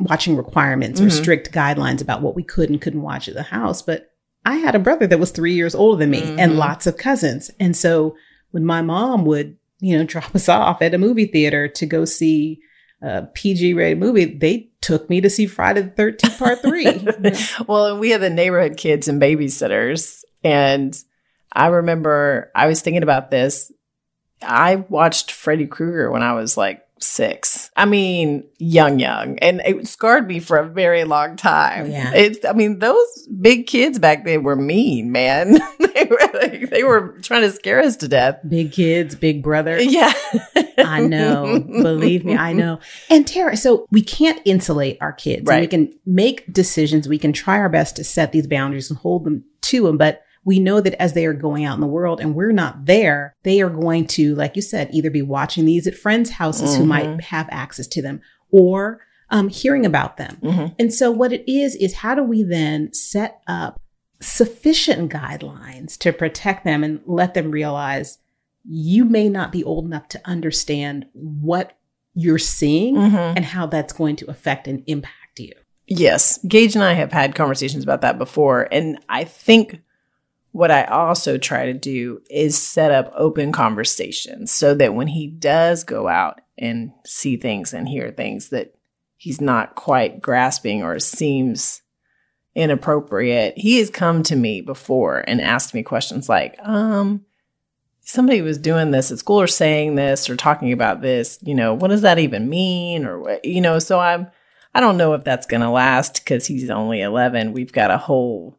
watching 0.00 0.34
requirements 0.34 0.98
or 0.98 1.06
Mhm. 1.08 1.12
strict 1.12 1.52
guidelines 1.52 2.00
about 2.00 2.22
what 2.22 2.34
we 2.34 2.42
could 2.42 2.70
and 2.70 2.80
couldn't 2.80 3.02
watch 3.02 3.28
at 3.28 3.34
the 3.34 3.42
house. 3.42 3.82
But 3.82 4.10
I 4.46 4.56
had 4.56 4.74
a 4.76 4.78
brother 4.78 5.06
that 5.08 5.18
was 5.20 5.30
three 5.30 5.52
years 5.52 5.74
older 5.74 5.98
than 5.98 6.10
me 6.10 6.22
Mhm. 6.22 6.38
and 6.38 6.56
lots 6.56 6.86
of 6.86 6.96
cousins. 6.96 7.50
And 7.60 7.76
so 7.76 8.14
when 8.52 8.64
my 8.64 8.80
mom 8.80 9.26
would, 9.26 9.56
you 9.80 9.98
know, 9.98 10.04
drop 10.14 10.34
us 10.34 10.48
off 10.48 10.80
at 10.80 10.94
a 10.94 10.98
movie 10.98 11.26
theater 11.26 11.68
to 11.68 11.84
go 11.84 12.06
see 12.06 12.60
a 13.00 13.22
PG 13.22 13.74
rated 13.74 13.98
movie, 13.98 14.24
they 14.24 14.70
took 14.80 15.08
me 15.08 15.20
to 15.20 15.30
see 15.30 15.46
Friday 15.46 15.82
the 15.82 15.90
13th 15.90 16.38
part 16.38 16.62
three. 16.62 17.64
well, 17.66 17.86
and 17.86 18.00
we 18.00 18.10
had 18.10 18.20
the 18.20 18.30
neighborhood 18.30 18.76
kids 18.76 19.08
and 19.08 19.20
babysitters. 19.20 20.24
And 20.42 20.96
I 21.52 21.68
remember 21.68 22.50
I 22.54 22.66
was 22.66 22.82
thinking 22.82 23.02
about 23.02 23.30
this. 23.30 23.72
I 24.42 24.76
watched 24.76 25.32
Freddy 25.32 25.66
Krueger 25.66 26.10
when 26.10 26.22
I 26.22 26.34
was 26.34 26.56
like 26.56 26.82
six. 27.00 27.70
I 27.76 27.84
mean, 27.84 28.44
young, 28.58 28.98
young. 28.98 29.38
And 29.38 29.60
it 29.64 29.86
scarred 29.88 30.26
me 30.26 30.40
for 30.40 30.56
a 30.56 30.68
very 30.68 31.04
long 31.04 31.36
time. 31.36 31.86
Oh, 31.86 31.88
yeah. 31.88 32.12
It's, 32.14 32.44
I 32.44 32.52
mean, 32.52 32.78
those 32.78 33.28
big 33.40 33.66
kids 33.66 33.98
back 33.98 34.24
then 34.24 34.42
were 34.42 34.56
mean, 34.56 35.12
man. 35.12 35.52
they, 35.78 36.04
were, 36.04 36.30
like, 36.34 36.70
they 36.70 36.84
were 36.84 37.18
trying 37.22 37.42
to 37.42 37.50
scare 37.50 37.80
us 37.80 37.96
to 37.96 38.08
death. 38.08 38.40
Big 38.48 38.72
kids, 38.72 39.14
big 39.14 39.42
brother. 39.42 39.78
Yeah. 39.88 40.12
I 40.76 41.00
know. 41.00 41.60
Believe 41.60 42.24
me, 42.24 42.36
I 42.36 42.52
know. 42.52 42.78
And 43.08 43.26
Tara, 43.26 43.56
so 43.56 43.86
we 43.90 44.02
can't 44.02 44.40
insulate 44.44 44.98
our 45.00 45.12
kids. 45.12 45.48
And 45.48 45.60
we 45.60 45.66
can 45.66 45.92
make 46.06 46.52
decisions. 46.52 47.08
We 47.08 47.18
can 47.18 47.32
try 47.32 47.58
our 47.58 47.68
best 47.68 47.96
to 47.96 48.04
set 48.04 48.32
these 48.32 48.46
boundaries 48.46 48.90
and 48.90 48.98
hold 48.98 49.24
them 49.24 49.44
to 49.62 49.84
them. 49.84 49.96
But 49.96 50.22
we 50.44 50.58
know 50.58 50.80
that 50.80 51.00
as 51.00 51.12
they 51.12 51.26
are 51.26 51.32
going 51.34 51.64
out 51.64 51.74
in 51.74 51.80
the 51.80 51.86
world 51.86 52.20
and 52.20 52.34
we're 52.34 52.52
not 52.52 52.86
there, 52.86 53.34
they 53.42 53.60
are 53.60 53.70
going 53.70 54.06
to, 54.08 54.34
like 54.34 54.56
you 54.56 54.62
said, 54.62 54.88
either 54.92 55.10
be 55.10 55.22
watching 55.22 55.64
these 55.64 55.86
at 55.86 55.94
friends' 55.96 56.30
houses 56.30 56.76
who 56.76 56.84
might 56.84 57.06
Mhm. 57.06 57.20
have 57.22 57.48
access 57.50 57.86
to 57.88 58.02
them 58.02 58.20
or 58.50 59.00
um, 59.30 59.50
hearing 59.50 59.84
about 59.84 60.16
them. 60.16 60.38
Mhm. 60.42 60.74
And 60.78 60.94
so 60.94 61.10
what 61.10 61.34
it 61.34 61.44
is, 61.46 61.74
is 61.76 61.96
how 61.96 62.14
do 62.14 62.22
we 62.22 62.42
then 62.42 62.90
set 62.94 63.40
up 63.46 63.78
sufficient 64.20 65.12
guidelines 65.12 65.98
to 65.98 66.12
protect 66.12 66.64
them 66.64 66.82
and 66.82 67.00
let 67.06 67.34
them 67.34 67.50
realize 67.50 68.18
you 68.64 69.04
may 69.04 69.28
not 69.28 69.52
be 69.52 69.62
old 69.64 69.84
enough 69.84 70.08
to 70.08 70.20
understand 70.24 71.04
what 71.12 71.72
you're 72.14 72.38
seeing 72.38 72.94
Mhm. 72.96 73.34
and 73.36 73.44
how 73.44 73.66
that's 73.66 73.92
going 73.92 74.16
to 74.16 74.30
affect 74.30 74.66
and 74.66 74.82
impact 74.86 75.38
you. 75.38 75.52
Yes. 75.86 76.38
Gage 76.48 76.74
and 76.74 76.82
I 76.84 76.94
have 76.94 77.12
had 77.12 77.34
conversations 77.34 77.84
about 77.84 78.00
that 78.00 78.18
before. 78.18 78.66
And 78.72 78.98
I 79.08 79.24
think 79.24 79.80
what 80.58 80.72
I 80.72 80.82
also 80.86 81.38
try 81.38 81.66
to 81.66 81.72
do 81.72 82.20
is 82.28 82.58
set 82.58 82.90
up 82.90 83.12
open 83.14 83.52
conversations 83.52 84.50
so 84.50 84.74
that 84.74 84.92
when 84.92 85.06
he 85.06 85.28
does 85.28 85.84
go 85.84 86.08
out 86.08 86.40
and 86.58 86.90
see 87.06 87.36
things 87.36 87.72
and 87.72 87.88
hear 87.88 88.10
things 88.10 88.48
that 88.48 88.74
he's 89.16 89.40
not 89.40 89.76
quite 89.76 90.20
grasping 90.20 90.82
or 90.82 90.98
seems 90.98 91.82
inappropriate, 92.56 93.56
he 93.56 93.78
has 93.78 93.88
come 93.88 94.24
to 94.24 94.34
me 94.34 94.60
before 94.60 95.22
and 95.28 95.40
asked 95.40 95.74
me 95.74 95.84
questions 95.84 96.28
like, 96.28 96.56
um, 96.64 97.24
somebody 98.00 98.42
was 98.42 98.58
doing 98.58 98.90
this 98.90 99.12
at 99.12 99.20
school 99.20 99.40
or 99.40 99.46
saying 99.46 99.94
this 99.94 100.28
or 100.28 100.34
talking 100.34 100.72
about 100.72 101.02
this, 101.02 101.38
you 101.40 101.54
know, 101.54 101.72
what 101.72 101.86
does 101.86 102.02
that 102.02 102.18
even 102.18 102.48
mean? 102.48 103.04
Or 103.04 103.20
what, 103.20 103.44
you 103.44 103.60
know, 103.60 103.78
so 103.78 104.00
I'm, 104.00 104.26
I 104.74 104.80
don't 104.80 104.96
know 104.96 105.14
if 105.14 105.22
that's 105.22 105.46
going 105.46 105.60
to 105.60 105.70
last 105.70 106.24
because 106.24 106.48
he's 106.48 106.68
only 106.68 107.00
11. 107.00 107.52
We've 107.52 107.72
got 107.72 107.92
a 107.92 107.96
whole, 107.96 108.57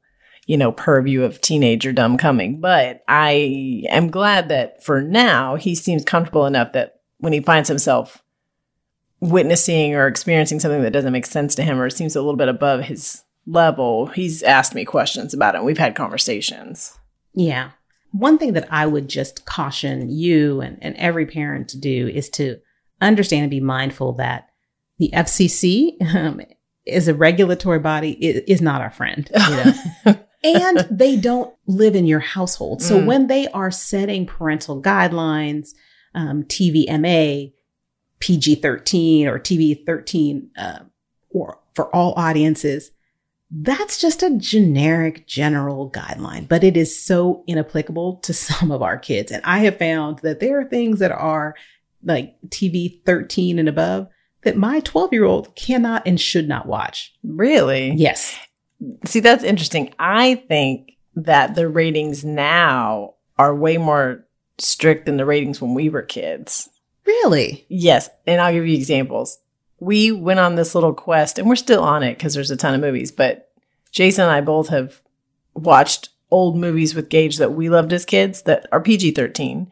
you 0.49 0.57
know, 0.57 0.71
purview 0.71 1.21
of 1.21 1.39
teenager 1.39 1.93
dumb 1.93 2.17
coming. 2.17 2.59
But 2.59 3.03
I 3.07 3.83
am 3.87 4.09
glad 4.09 4.49
that 4.49 4.83
for 4.83 4.99
now, 4.99 5.53
he 5.57 5.75
seems 5.75 6.03
comfortable 6.03 6.47
enough 6.47 6.73
that 6.73 7.01
when 7.19 7.33
he 7.33 7.39
finds 7.39 7.69
himself 7.69 8.23
witnessing 9.19 9.93
or 9.93 10.07
experiencing 10.07 10.59
something 10.59 10.81
that 10.81 10.91
doesn't 10.91 11.13
make 11.13 11.27
sense 11.27 11.53
to 11.53 11.63
him 11.63 11.79
or 11.79 11.91
seems 11.91 12.15
a 12.15 12.21
little 12.21 12.35
bit 12.35 12.47
above 12.49 12.85
his 12.85 13.21
level, 13.45 14.07
he's 14.07 14.41
asked 14.41 14.73
me 14.73 14.85
questions 14.85 15.35
about 15.35 15.53
it. 15.53 15.63
We've 15.63 15.77
had 15.77 15.93
conversations. 15.93 16.97
Yeah. 17.35 17.69
One 18.11 18.39
thing 18.39 18.53
that 18.53 18.67
I 18.71 18.87
would 18.87 19.07
just 19.07 19.45
caution 19.45 20.09
you 20.09 20.61
and, 20.61 20.79
and 20.81 20.95
every 20.95 21.27
parent 21.27 21.69
to 21.69 21.77
do 21.77 22.07
is 22.07 22.27
to 22.31 22.57
understand 22.99 23.43
and 23.43 23.51
be 23.51 23.59
mindful 23.59 24.13
that 24.13 24.49
the 24.97 25.11
FCC 25.13 26.01
um, 26.15 26.41
is 26.87 27.07
a 27.07 27.13
regulatory 27.13 27.77
body, 27.77 28.13
is 28.13 28.63
not 28.63 28.81
our 28.81 28.89
friend. 28.89 29.29
You 29.31 29.55
know? 29.55 30.15
and 30.43 30.79
they 30.91 31.15
don't 31.15 31.53
live 31.67 31.95
in 31.95 32.05
your 32.05 32.19
household. 32.19 32.81
So 32.81 32.99
Mm. 32.99 33.05
when 33.05 33.27
they 33.27 33.47
are 33.49 33.71
setting 33.71 34.25
parental 34.25 34.81
guidelines, 34.81 35.69
um, 36.15 36.43
TVMA, 36.43 37.53
PG 38.19 38.55
13 38.55 39.27
or 39.27 39.39
TV 39.39 39.85
13, 39.85 40.49
uh, 40.57 40.79
or 41.29 41.59
for 41.73 41.93
all 41.95 42.13
audiences, 42.17 42.91
that's 43.51 43.99
just 43.99 44.21
a 44.21 44.35
generic 44.37 45.25
general 45.25 45.89
guideline, 45.89 46.47
but 46.47 46.63
it 46.63 46.77
is 46.77 47.01
so 47.01 47.43
inapplicable 47.47 48.17
to 48.17 48.33
some 48.45 48.71
of 48.71 48.81
our 48.81 48.97
kids. 48.97 49.31
And 49.31 49.43
I 49.45 49.59
have 49.59 49.77
found 49.79 50.19
that 50.19 50.39
there 50.39 50.59
are 50.59 50.65
things 50.65 50.99
that 50.99 51.11
are 51.11 51.55
like 52.03 52.35
TV 52.49 53.03
13 53.05 53.59
and 53.59 53.67
above 53.67 54.07
that 54.43 54.55
my 54.55 54.79
12 54.81 55.11
year 55.13 55.25
old 55.25 55.53
cannot 55.55 56.03
and 56.05 56.19
should 56.19 56.47
not 56.47 56.65
watch. 56.65 57.13
really? 57.23 57.91
Yes. 57.95 58.37
See, 59.05 59.19
that's 59.19 59.43
interesting. 59.43 59.93
I 59.99 60.35
think 60.35 60.97
that 61.15 61.55
the 61.55 61.67
ratings 61.67 62.23
now 62.23 63.15
are 63.37 63.53
way 63.55 63.77
more 63.77 64.25
strict 64.57 65.05
than 65.05 65.17
the 65.17 65.25
ratings 65.25 65.61
when 65.61 65.73
we 65.73 65.89
were 65.89 66.01
kids. 66.01 66.69
Really? 67.05 67.65
Yes. 67.69 68.09
And 68.27 68.41
I'll 68.41 68.53
give 68.53 68.67
you 68.67 68.75
examples. 68.75 69.39
We 69.79 70.11
went 70.11 70.39
on 70.39 70.55
this 70.55 70.75
little 70.75 70.93
quest 70.93 71.39
and 71.39 71.47
we're 71.47 71.55
still 71.55 71.83
on 71.83 72.03
it 72.03 72.17
because 72.17 72.33
there's 72.33 72.51
a 72.51 72.57
ton 72.57 72.75
of 72.75 72.81
movies, 72.81 73.11
but 73.11 73.51
Jason 73.91 74.25
and 74.25 74.31
I 74.31 74.41
both 74.41 74.69
have 74.69 75.01
watched 75.53 76.09
old 76.31 76.57
movies 76.57 76.93
with 76.93 77.09
Gage 77.09 77.37
that 77.37 77.53
we 77.53 77.69
loved 77.69 77.93
as 77.93 78.05
kids 78.05 78.43
that 78.43 78.67
are 78.71 78.81
PG 78.81 79.11
13. 79.11 79.71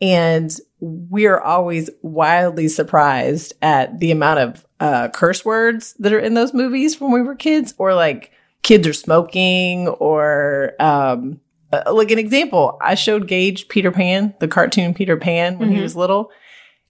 And 0.00 0.56
we're 0.86 1.38
always 1.38 1.88
wildly 2.02 2.68
surprised 2.68 3.54
at 3.62 3.98
the 4.00 4.10
amount 4.10 4.38
of 4.40 4.66
uh, 4.80 5.08
curse 5.08 5.44
words 5.44 5.94
that 5.98 6.12
are 6.12 6.18
in 6.18 6.34
those 6.34 6.52
movies 6.52 7.00
when 7.00 7.10
we 7.10 7.22
were 7.22 7.34
kids, 7.34 7.72
or 7.78 7.94
like 7.94 8.30
kids 8.62 8.86
are 8.86 8.92
smoking, 8.92 9.88
or 9.88 10.72
um, 10.78 11.40
uh, 11.72 11.82
like 11.92 12.10
an 12.10 12.18
example. 12.18 12.76
I 12.82 12.94
showed 12.96 13.26
Gage 13.28 13.68
Peter 13.68 13.90
Pan, 13.90 14.34
the 14.40 14.48
cartoon 14.48 14.92
Peter 14.92 15.16
Pan, 15.16 15.58
when 15.58 15.70
he 15.70 15.76
Mhm. 15.78 15.82
was 15.82 15.96
little. 15.96 16.30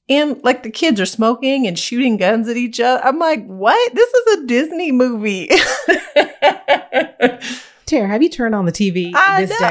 And 0.09 0.43
like 0.45 0.65
the 0.65 0.71
kids 0.71 1.01
are 1.01 1.07
smoking 1.07 1.67
and 1.67 1.79
shooting 1.79 2.17
guns 2.17 2.49
at 2.49 2.57
each 2.59 2.79
other. 2.81 3.03
I'm 3.05 3.19
like, 3.19 3.45
what? 3.47 3.95
This 3.95 4.13
is 4.13 4.39
a 4.39 4.47
Disney 4.47 4.93
movie. 4.93 5.49
Tara, 7.87 8.09
have 8.09 8.23
you 8.23 8.29
turned 8.29 8.55
on 8.55 8.65
the 8.65 8.73
TV 8.73 9.11
I 9.15 9.45
this 9.45 9.51
know. 9.61 9.71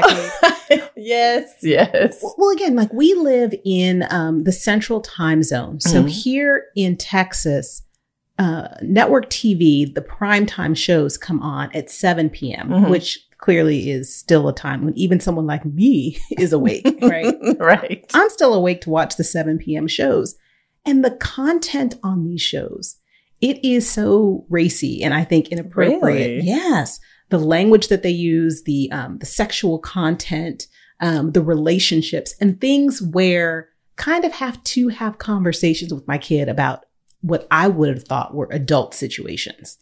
decade? 0.70 0.90
yes, 0.96 1.52
yes. 1.62 2.22
Well, 2.38 2.50
again, 2.50 2.76
like 2.76 2.92
we 2.92 3.14
live 3.14 3.54
in 3.64 4.06
um, 4.10 4.44
the 4.44 4.52
central 4.52 5.00
time 5.00 5.42
zone. 5.42 5.80
So 5.80 6.04
Mhm. 6.04 6.08
here 6.10 6.64
in 6.76 6.96
Texas, 6.96 7.82
uh, 8.38 8.68
network 8.82 9.30
TV, 9.30 9.92
the 9.92 10.02
prime 10.02 10.46
time 10.46 10.74
shows 10.74 11.16
come 11.16 11.40
on 11.42 11.70
at 11.74 11.90
7 11.90 12.30
p.m., 12.30 12.68
Mhm. 12.68 12.90
which 12.90 13.20
clearly 13.38 13.90
is 13.90 14.14
still 14.14 14.48
a 14.48 14.54
time 14.54 14.84
when 14.84 14.96
even 14.96 15.20
someone 15.20 15.46
like 15.46 15.64
me 15.64 16.16
is 16.38 16.52
awake, 16.52 16.86
right? 17.02 17.34
right. 17.58 18.04
I'm 18.14 18.30
still 18.30 18.54
awake 18.54 18.80
to 18.82 18.90
watch 18.90 19.16
the 19.16 19.24
7 19.24 19.58
p.m. 19.58 19.86
shows. 19.86 20.36
And 20.86 21.04
the 21.04 21.12
content 21.12 21.96
on 22.02 22.24
these 22.24 22.42
shows, 22.42 22.96
it 23.40 23.62
is 23.64 23.88
so 23.90 24.46
racy 24.48 25.02
and 25.02 25.12
I 25.14 25.24
think 25.24 25.48
inappropriate. 25.48 26.02
Really? 26.02 26.40
Yes. 26.42 26.98
The 27.34 27.44
language 27.44 27.88
that 27.88 28.02
they 28.02 28.10
use, 28.10 28.62
the 28.62 28.88
um, 28.92 29.18
the 29.18 29.26
sexual 29.26 29.78
content, 29.78 30.68
um, 31.00 31.32
the 31.32 31.42
relationships, 31.42 32.34
and 32.40 32.60
things 32.60 33.02
where 33.02 33.70
kind 33.96 34.24
of 34.24 34.32
have 34.32 34.62
to 34.64 34.88
have 34.88 35.18
conversations 35.18 35.92
with 35.92 36.06
my 36.06 36.16
kid 36.16 36.48
about 36.48 36.84
what 37.22 37.46
I 37.50 37.68
would 37.68 37.94
have 37.94 38.04
thought 38.04 38.34
were 38.34 38.48
adult 38.52 38.94
situations. 38.94 39.78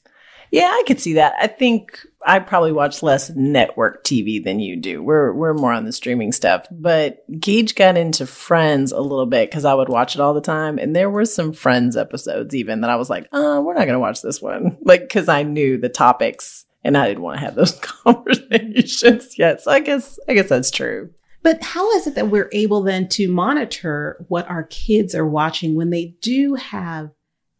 Yeah, 0.51 0.69
I 0.69 0.83
could 0.87 1.01
see 1.01 1.15
that. 1.15 1.35
I 1.41 1.47
think 1.47 2.07
I 2.27 2.39
probably 2.39 2.73
watch 2.73 3.03
less 3.03 3.31
network 3.31 4.05
TV 4.05 4.43
than 4.43 4.61
you 4.61 4.77
do. 4.77 5.03
We're 5.03 5.35
we're 5.35 5.55
more 5.55 5.73
on 5.73 5.85
the 5.85 5.93
streaming 5.93 6.33
stuff. 6.33 6.67
But 6.71 7.25
Gage 7.39 7.75
got 7.75 7.99
into 7.99 8.27
Friends 8.27 8.93
a 8.93 9.01
little 9.01 9.27
bit 9.27 9.51
because 9.51 9.67
I 9.67 9.75
would 9.75 9.89
watch 9.91 10.15
it 10.15 10.21
all 10.23 10.33
the 10.33 10.41
time, 10.41 10.79
and 10.79 10.97
there 10.97 11.11
were 11.11 11.27
some 11.27 11.53
Friends 11.53 11.99
episodes 11.99 12.55
even 12.55 12.81
that 12.81 12.91
I 12.91 12.97
was 12.97 13.11
like, 13.11 13.29
"Oh, 13.33 13.61
we're 13.61 13.75
not 13.75 13.85
going 13.85 13.95
to 13.95 13.99
watch 13.99 14.23
this 14.23 14.41
one," 14.41 14.79
like 14.83 15.03
because 15.03 15.29
I 15.29 15.43
knew 15.43 15.77
the 15.77 15.91
topics 15.91 16.65
and 16.85 16.97
I 16.97 17.09
didn't 17.09 17.23
want 17.23 17.39
to 17.39 17.45
have 17.45 17.55
those 17.55 17.79
conversations 17.81 19.39
yet. 19.39 19.61
So 19.61 19.71
I 19.71 19.81
guess 19.81 20.19
I 20.29 20.35
guess 20.35 20.49
that's 20.49 20.71
true. 20.71 21.11
But 21.43 21.63
how 21.63 21.91
is 21.93 22.07
it 22.07 22.15
that 22.15 22.29
we're 22.29 22.51
able 22.53 22.83
then 22.83 23.09
to 23.11 23.29
monitor 23.29 24.25
what 24.29 24.49
our 24.49 24.65
kids 24.65 25.15
are 25.15 25.27
watching 25.27 25.75
when 25.75 25.91
they 25.91 26.15
do 26.21 26.55
have 26.55 27.11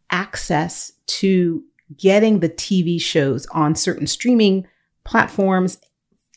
access 0.09 0.93
to 1.05 1.63
getting 1.97 2.39
the 2.39 2.49
TV 2.49 2.99
shows 3.01 3.45
on 3.47 3.75
certain 3.75 4.07
streaming 4.07 4.65
platforms 5.03 5.79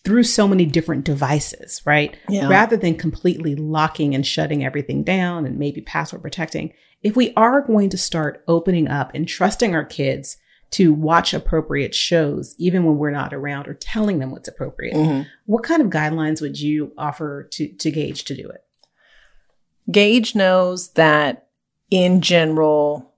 through 0.05 0.25
so 0.25 0.47
many 0.47 0.65
different 0.65 1.05
devices, 1.05 1.83
right? 1.85 2.17
Yeah. 2.29 2.49
Rather 2.49 2.77
than 2.77 2.97
completely 2.97 3.55
locking 3.55 4.15
and 4.15 4.27
shutting 4.27 4.65
everything 4.65 5.03
down 5.03 5.47
and 5.47 5.59
maybe 5.59 5.81
password 5.81 6.23
protecting. 6.23 6.73
If 7.03 7.17
we 7.17 7.33
are 7.35 7.61
going 7.61 7.91
to 7.91 7.99
start 7.99 8.43
opening 8.49 8.89
up 8.89 9.13
and 9.15 9.27
trusting 9.29 9.75
our 9.75 9.85
kids 9.85 10.37
to 10.73 10.93
watch 10.93 11.33
appropriate 11.33 11.95
shows, 11.95 12.55
even 12.59 12.85
when 12.85 12.97
we're 12.99 13.11
not 13.11 13.33
around 13.33 13.69
or 13.69 13.75
telling 13.75 14.19
them 14.19 14.31
what's 14.31 14.49
appropriate, 14.49 14.95
Mm-hmm. 14.97 15.23
what 15.47 15.63
kind 15.63 15.81
of 15.81 15.89
guidelines 15.89 16.41
would 16.41 16.61
you 16.61 16.93
offer 16.99 17.45
to, 17.53 17.69
to 17.69 17.91
Gage 17.91 18.25
to 18.25 18.35
do 18.35 18.49
it? 18.49 18.63
Gage 19.91 20.35
knows 20.35 20.91
that 20.93 21.47
in 21.91 22.21
general, 22.21 23.15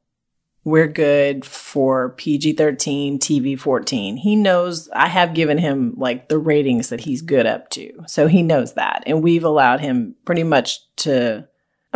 we're 0.64 0.88
good 0.88 1.46
for 1.46 2.10
PG 2.10 2.52
13, 2.52 3.18
TV 3.18 3.58
14. 3.58 4.18
He 4.18 4.36
knows 4.36 4.90
I 4.94 5.08
have 5.08 5.32
given 5.32 5.56
him 5.56 5.94
like 5.96 6.28
the 6.28 6.36
ratings 6.38 6.90
that 6.90 7.00
he's 7.00 7.22
good 7.22 7.46
up 7.46 7.70
to. 7.70 7.90
So 8.06 8.26
he 8.26 8.42
knows 8.42 8.74
that. 8.74 9.02
And 9.06 9.22
we've 9.22 9.44
allowed 9.44 9.80
him 9.80 10.14
pretty 10.26 10.42
much 10.42 10.80
to, 10.96 11.48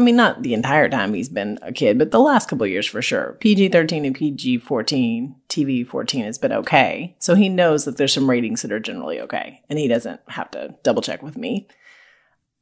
I 0.03 0.05
mean, 0.05 0.17
not 0.17 0.43
the 0.43 0.53
entire 0.53 0.89
time 0.89 1.15
he's 1.15 1.29
been 1.29 1.61
a 1.63 1.73
kid, 1.73 1.97
but 1.97 2.11
the 2.11 2.19
last 2.19 2.49
couple 2.49 2.65
of 2.65 2.71
years 2.71 2.87
for 2.87 3.01
sure. 3.01 3.37
PG 3.39 3.69
13 3.69 4.05
and 4.05 4.15
PG 4.17 4.59
14, 4.59 5.37
TV 5.49 5.87
14 5.87 6.25
has 6.25 6.39
been 6.39 6.53
okay. 6.53 7.15
So 7.21 7.37
he 7.37 7.49
knows 7.49 7.85
that 7.85 7.99
there's 7.99 8.13
some 8.13 8.29
ratings 8.29 8.63
that 8.63 8.73
are 8.73 8.81
generally 8.81 9.21
okay. 9.21 9.61
And 9.71 9.79
he 9.79 9.87
doesn't 9.87 10.21
have 10.27 10.51
to 10.51 10.75
double 10.83 11.03
check 11.03 11.23
with 11.23 11.37
me. 11.37 11.69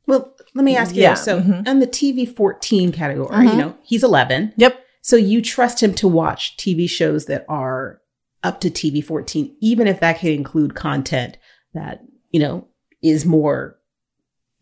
Well, 0.06 0.34
let 0.54 0.64
me 0.64 0.76
ask 0.76 0.94
you 0.94 1.02
Yeah. 1.02 1.14
So, 1.14 1.40
mhm. 1.40 1.66
on 1.66 1.78
the 1.78 1.86
TV 1.86 2.26
14 2.26 2.92
category, 2.92 3.46
you 3.46 3.52
Mhm. 3.52 3.56
know, 3.56 3.74
he's 3.82 4.04
11. 4.04 4.52
Yep. 4.56 4.78
So, 5.00 5.16
you 5.16 5.40
trust 5.40 5.82
him 5.82 5.94
to 5.94 6.08
watch 6.08 6.58
TV 6.58 6.86
shows 6.86 7.24
that 7.24 7.46
are 7.48 8.02
up 8.42 8.60
to 8.60 8.70
TV 8.70 9.00
14, 9.00 9.56
even 9.60 9.86
if 9.86 9.98
that 10.00 10.20
could 10.20 10.30
include 10.30 10.74
content 10.74 11.38
that, 11.72 12.02
you 12.32 12.40
know, 12.40 12.66
is 13.02 13.24
more 13.24 13.78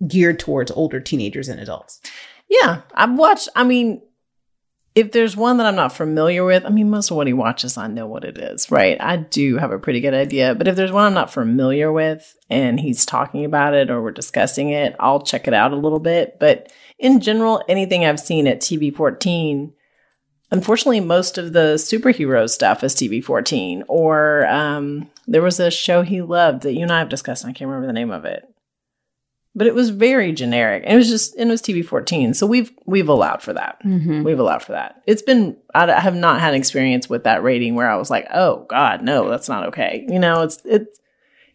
geared 0.07 0.39
towards 0.39 0.71
older 0.73 1.01
teenagers 1.01 1.49
and 1.49 1.59
adults. 1.59 2.01
Yeah, 2.49 2.83
I've 2.95 3.17
watched. 3.17 3.49
I 3.55 3.65
mean, 3.65 4.03
if 4.95 5.13
there's 5.13 5.37
one 5.37 5.59
that 5.59 5.67
I'm 5.67 5.77
not 5.77 5.93
familiar 5.93 6.45
with, 6.45 6.65
I 6.65 6.71
mean, 6.71 6.91
most 6.91 7.11
of 7.11 7.17
what 7.17 7.27
he 7.29 7.33
watches, 7.33 7.79
I 7.79 7.87
know 7.87 8.07
what 8.07 8.25
it 8.25 8.37
is, 8.37 8.69
right? 8.71 8.97
I 9.01 9.17
do 9.17 9.57
have 9.57 9.71
a 9.71 9.79
pretty 9.79 10.01
good 10.01 10.15
idea. 10.15 10.57
But 10.57 10.67
if 10.67 10.75
there's 10.75 10.91
one 10.91 11.05
I'm 11.05 11.15
not 11.15 11.33
familiar 11.33 11.93
with 11.93 12.37
and 12.51 12.81
he's 12.81 13.07
talking 13.07 13.45
about 13.45 13.75
it 13.75 13.91
or 13.91 14.03
we're 14.03 14.11
discussing 14.11 14.71
it, 14.71 14.97
I'll 14.99 15.23
check 15.23 15.47
it 15.47 15.55
out 15.55 15.73
a 15.73 15.77
little 15.77 16.01
bit. 16.01 16.39
But 16.41 16.73
in 16.99 17.21
general, 17.21 17.63
anything 17.69 18.05
I've 18.05 18.19
seen 18.19 18.49
at 18.49 18.61
TV 18.61 18.93
14, 18.93 19.73
unfortunately, 20.51 21.01
most 21.01 21.39
of 21.39 21.53
the 21.53 21.75
superhero 21.75 22.51
stuff 22.51 22.83
is 22.83 22.97
TV 22.97 23.23
14. 23.23 23.85
Or 23.87 24.47
um, 24.49 25.09
there 25.29 25.43
was 25.43 25.61
a 25.61 25.71
show 25.71 26.03
he 26.03 26.23
loved 26.23 26.63
that 26.63 26.73
you 26.73 26.83
and 26.83 26.93
I 26.93 26.99
have 26.99 27.09
discussed, 27.09 27.45
and 27.45 27.51
I 27.51 27.53
can't 27.53 27.69
remember 27.69 27.87
the 27.87 27.93
name 27.93 28.11
of 28.11 28.25
it 28.25 28.53
but 29.59 29.67
it 29.67 29.75
was 29.75 29.91
very 29.91 30.33
generic. 30.33 30.85
It 30.87 30.97
was 30.97 31.09
just 31.09 31.37
it 31.37 31.47
was 31.47 31.61
TV 31.61 31.85
fourteen, 31.85 32.33
so 32.35 32.47
we've 32.47 32.73
we've 32.87 33.09
allowed 33.09 33.43
for 33.43 33.53
that. 33.53 33.79
Mm-hmm. 33.85 34.23
We've 34.23 34.39
allowed 34.39 34.63
for 34.63 34.73
that. 34.73 35.03
It's 35.07 35.23
been 35.23 35.57
I 35.75 36.01
have 36.01 36.15
not 36.17 36.41
had 36.41 36.55
experience 36.55 37.09
with 37.11 37.25
that 37.25 37.43
rating 37.43 37.75
where 37.75 37.91
I 37.91 37.97
was 37.97 38.09
like, 38.11 38.27
oh 38.33 38.65
God, 38.71 39.03
no, 39.03 39.29
that's 39.29 39.49
not 39.49 39.67
okay. 39.69 40.07
You 40.09 40.19
know, 40.19 40.43
it's 40.43 40.61
it's 40.65 40.99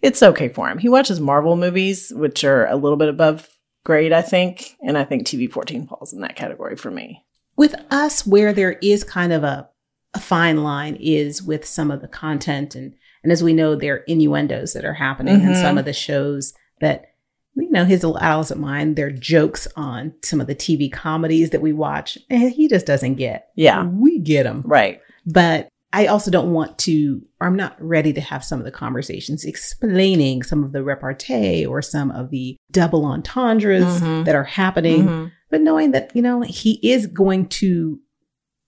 it's 0.02 0.22
okay 0.22 0.50
for 0.50 0.70
him. 0.70 0.78
He 0.78 0.89
watches 0.89 1.20
Marvel 1.20 1.56
movies, 1.56 2.12
which 2.16 2.44
are 2.44 2.68
a 2.68 2.76
little 2.76 2.98
bit 2.98 3.08
above 3.10 3.50
grade, 3.86 4.12
I 4.13 4.22
think, 4.22 4.76
and 4.82 4.98
I 4.98 5.04
think 5.06 5.26
TV 5.26 5.50
fourteen 5.52 5.88
falls 5.88 6.13
in 6.13 6.22
that 6.22 6.36
category 6.36 6.76
for 6.76 6.92
me. 6.92 7.24
With 7.56 7.76
us, 7.92 8.26
where 8.28 8.52
there 8.54 8.74
is 8.82 9.04
kind 9.04 9.32
of 9.32 9.44
a, 9.44 9.70
a 10.13 10.20
fine 10.20 10.63
line 10.63 10.96
is 11.00 11.42
with 11.44 11.66
some 11.66 11.92
of 11.92 12.02
the 12.02 12.08
content. 12.08 12.76
And, 12.76 12.96
and 13.24 13.32
as 13.32 13.44
we 13.44 13.54
know, 13.54 13.76
there 13.76 13.94
are 13.96 14.04
innuendos 14.08 14.74
that 14.74 14.84
are 14.86 14.96
happening 14.96 15.36
in 15.42 15.50
Mhm. 15.54 15.62
some 15.62 15.78
of 15.78 15.86
the 15.86 15.94
shows 15.94 16.54
that, 16.82 17.12
you 17.56 17.70
know, 17.72 17.86
his 17.86 18.04
little 18.04 18.20
adolescent 18.20 18.60
mind, 18.60 18.96
they're 18.96 19.12
jokes 19.12 19.68
on 19.76 20.13
some 20.24 20.42
of 20.42 20.48
the 20.48 20.56
TV 20.56 20.92
comedies 20.92 21.52
that 21.52 21.62
we 21.62 21.74
watch. 21.74 22.18
And 22.30 22.52
he 22.52 22.68
just 22.68 22.86
doesn't 22.86 23.16
get. 23.16 23.50
Yeah. 23.56 23.86
We 23.86 24.20
get 24.20 24.44
them. 24.44 24.63
Right. 24.66 25.02
But 25.26 25.68
I 25.96 26.08
also 26.08 26.32
don't 26.32 26.52
want 26.54 26.80
to, 26.80 27.22
or 27.39 27.46
I'm 27.48 27.56
not 27.56 27.76
ready 27.80 28.12
to 28.13 28.22
have 28.22 28.44
some 28.44 28.58
of 28.60 28.66
the 28.66 28.72
conversations 28.72 29.46
explaining 29.46 30.42
some 30.42 30.63
of 30.63 30.72
the 30.72 30.84
repartee 30.84 31.66
or 31.68 31.84
some 31.84 32.10
of 32.10 32.32
the 32.32 32.58
double 32.72 33.06
entendres 33.06 34.02
Mhm. 34.02 34.26
that 34.26 34.34
are 34.36 34.44
happening 34.44 35.06
Mhm. 35.08 35.32
but 35.52 35.62
knowing 35.62 35.92
that 35.92 36.10
you 36.16 36.24
know 36.24 36.42
he 36.42 36.80
is 36.82 37.06
going 37.06 37.48
to 37.50 38.00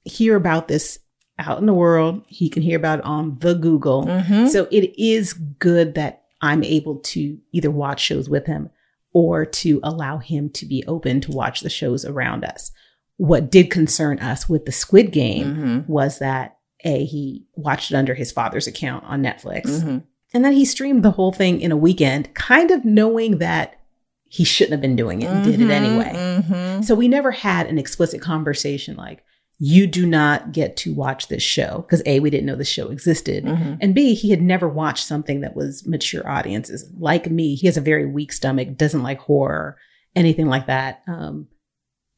hear 0.04 0.36
about 0.36 0.68
this 0.68 1.00
out 1.40 1.58
in 1.60 1.66
the 1.66 1.74
world 1.74 2.22
he 2.28 2.48
can 2.48 2.62
hear 2.62 2.78
about 2.78 3.00
it 3.00 3.06
on 3.06 3.38
the 3.40 3.56
google 3.56 4.06
Mhm. 4.06 4.48
so 4.50 4.68
it 4.72 4.94
is 5.02 5.34
good 5.34 5.96
that 5.96 6.22
i'm 6.44 6.64
able 6.64 6.98
to 6.98 7.40
either 7.52 7.72
watch 7.72 8.02
shows 8.02 8.30
with 8.30 8.46
him 8.46 8.70
or 9.16 9.46
to 9.46 9.80
allow 9.82 10.18
him 10.18 10.50
to 10.50 10.66
be 10.66 10.84
open 10.88 11.22
to 11.22 11.32
watch 11.32 11.62
the 11.62 11.70
shows 11.70 12.04
around 12.04 12.44
us 12.44 12.70
what 13.18 13.50
did 13.50 13.72
concern 13.72 14.20
us 14.20 14.50
with 14.50 14.66
the 14.66 14.72
squid 14.74 15.10
game 15.14 15.56
Mhm. 15.56 15.88
was 15.88 16.20
that 16.20 16.58
a 16.84 17.06
he 17.06 17.46
watched 17.56 17.90
it 17.92 17.96
under 17.96 18.14
his 18.14 18.32
father's 18.34 18.68
account 18.68 19.06
on 19.06 19.24
netflix 19.24 19.64
Mhm. 19.82 20.04
and 20.34 20.44
then 20.44 20.52
he 20.52 20.66
streamed 20.66 21.02
the 21.02 21.12
whole 21.12 21.32
thing 21.32 21.62
in 21.62 21.72
a 21.72 21.78
weekend 21.78 22.34
kind 22.34 22.72
of 22.72 22.84
knowing 22.84 23.38
that 23.38 23.76
he 24.28 24.44
shouldn't 24.44 24.74
have 24.74 24.82
been 24.82 24.98
doing 24.98 25.22
it 25.22 25.30
and 25.30 25.46
did 25.46 25.62
it 25.62 25.68
Mhm. 25.68 25.72
anyway 25.72 26.44
Mhm. 26.50 26.84
so 26.84 26.94
we 26.94 27.08
never 27.08 27.32
had 27.32 27.68
an 27.68 27.78
explicit 27.78 28.20
conversation 28.22 28.98
like, 28.98 29.24
you 29.58 29.88
do 29.88 30.06
not 30.06 30.52
get 30.52 30.76
to 30.78 30.94
watch 30.94 31.28
this 31.30 31.42
show. 31.44 31.86
Because 31.88 32.02
A, 32.06 32.20
we 32.20 32.30
didn't 32.30 32.46
know 32.46 32.56
the 32.58 32.66
show 32.66 32.90
existed. 32.90 33.46
Mhm. 33.46 33.78
And 33.80 33.96
B, 33.96 34.14
he 34.14 34.30
had 34.32 34.42
never 34.42 34.68
watched 34.68 35.06
something 35.06 35.42
that 35.42 35.56
was 35.56 35.88
mature 35.88 36.28
audiences. 36.28 36.92
Like 36.98 37.32
me, 37.32 37.56
he 37.56 37.68
has 37.68 37.78
a 37.78 37.82
very 37.82 38.06
weak 38.06 38.34
stomach, 38.34 38.76
doesn't 38.78 39.04
like 39.04 39.20
horror, 39.20 39.78
anything 40.16 40.48
like 40.48 40.68
that. 40.68 41.02
Um, 41.08 41.48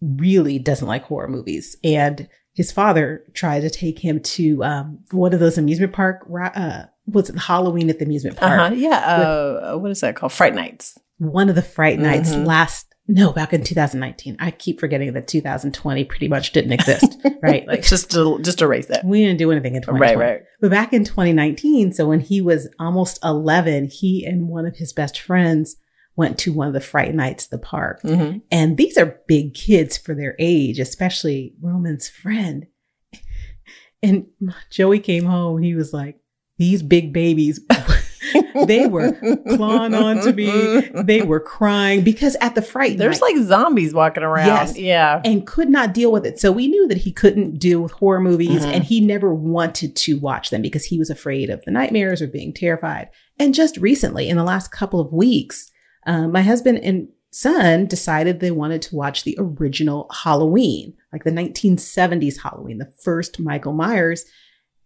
really 0.02 0.60
doesn't 0.60 0.88
like 0.88 1.04
horror 1.04 1.28
movies. 1.28 1.76
And 1.84 2.28
his 2.54 2.72
father 2.72 3.24
tried 3.34 3.62
to 3.62 3.70
take 3.70 4.00
him 4.00 4.20
to 4.20 4.64
um, 4.64 5.00
one 5.12 5.34
of 5.34 5.40
those 5.40 5.58
amusement 5.58 5.94
park, 5.94 6.28
uh, 6.56 6.84
what's 7.06 7.30
it, 7.30 7.38
Halloween 7.38 7.90
at 7.90 8.00
the 8.00 8.06
amusement 8.06 8.38
park 8.38 8.60
Uh-huh. 8.60 8.74
Yeah. 8.76 8.98
Uh, 9.00 9.78
what 9.78 9.92
is 9.92 10.02
that 10.02 10.16
called? 10.16 10.32
Fright 10.32 10.56
Nights. 10.56 10.98
one 11.20 11.50
of 11.50 11.56
the 11.56 11.62
Fright 11.64 11.98
Nights 12.00 12.30
Mhm. 12.32 12.46
last 12.46 12.87
no 13.08 13.32
back 13.32 13.54
in 13.54 13.64
2019 13.64 14.36
i 14.40 14.52
keep 14.52 14.80
forgetting 14.80 15.14
that 15.14 15.28
2020 15.28 16.04
pretty 16.06 16.28
much 16.28 16.52
didn't 16.52 16.74
exist 16.74 17.16
right 17.42 17.66
like 17.68 17.82
just 17.84 18.12
to 18.12 18.40
just 18.42 18.62
erase 18.62 18.88
that. 18.88 19.06
we 19.06 19.24
didn't 19.24 19.38
do 19.40 19.52
anything 19.52 19.76
in 19.76 19.82
2020 19.82 20.16
Right. 20.16 20.32
Right. 20.34 20.42
but 20.62 20.72
back 20.72 20.92
in 20.94 21.04
2019 21.06 21.94
so 21.94 22.08
when 22.08 22.20
he 22.20 22.42
was 22.42 22.68
almost 22.80 23.20
11 23.24 23.86
he 23.88 24.26
and 24.26 24.48
one 24.50 24.66
of 24.66 24.76
his 24.78 24.92
best 24.94 25.20
friends 25.20 25.78
went 26.16 26.40
to 26.40 26.52
one 26.52 26.68
of 26.68 26.74
the 26.74 26.82
Fright 26.82 27.14
Nights 27.14 27.46
at 27.46 27.52
the 27.52 27.58
park 27.60 28.02
Mm-hmm. 28.04 28.40
and 28.52 28.76
these 28.78 28.98
are 28.98 29.20
big 29.28 29.54
kids 29.54 29.98
for 29.98 30.14
their 30.14 30.36
age 30.40 30.80
especially 30.80 31.54
roman's 31.62 32.10
friend 32.10 32.68
and 34.04 34.26
joey 34.70 35.00
came 35.00 35.26
home 35.26 35.58
and 35.58 35.66
he 35.66 35.76
was 35.76 35.94
like 35.94 36.20
these 36.58 36.82
big 36.82 37.14
babies 37.14 37.60
they 38.66 38.88
were 38.88 39.14
clawing 39.56 39.94
onto 39.94 40.32
me 40.34 40.80
they 41.04 41.22
were 41.22 41.40
crying 41.40 42.02
because 42.04 42.36
at 42.42 42.56
the 42.56 42.62
fright 42.62 42.98
There's 42.98 43.22
night 43.22 43.36
like 43.36 43.46
zombies 43.46 43.94
walking 43.94 44.24
around. 44.24 44.48
Yes. 44.48 44.78
Yeah. 44.78 45.22
and 45.24 45.46
could 45.46 45.70
not 45.70 45.94
deal 45.94 46.12
with 46.12 46.26
it 46.26 46.40
so 46.40 46.52
we 46.52 46.68
knew 46.68 46.88
that 46.88 46.98
he 46.98 47.12
couldn't 47.12 47.60
deal 47.60 47.82
with 47.82 47.92
horror 47.94 48.20
movies 48.22 48.66
Mhm. 48.66 48.74
and 48.74 48.84
he 48.84 49.00
never 49.02 49.34
wanted 49.34 49.96
to 49.98 50.20
watch 50.20 50.50
them 50.50 50.62
because 50.62 50.86
he 50.86 50.98
was 51.00 51.10
afraid 51.10 51.50
of 51.50 51.64
the 51.66 51.72
nightmares 51.72 52.22
or 52.22 52.28
being 52.28 52.54
terrified 52.54 53.10
and 53.40 53.54
just 53.54 53.78
recently 53.78 54.30
in 54.30 54.38
the 54.38 54.44
last 54.44 54.72
couple 54.72 55.00
of 55.00 55.12
weeks 55.14 55.72
uh, 56.06 56.28
my 56.28 56.42
husband 56.42 56.80
and 56.80 57.08
son 57.32 57.86
decided 57.86 58.40
they 58.40 58.52
wanted 58.52 58.82
to 58.82 58.96
watch 58.96 59.24
the 59.24 59.36
original 59.38 60.10
halloween 60.24 60.94
like 61.12 61.24
the 61.24 61.32
1970s 61.32 62.42
halloween 62.42 62.78
the 62.78 62.92
first 63.04 63.40
michael 63.40 63.74
myers 63.74 64.24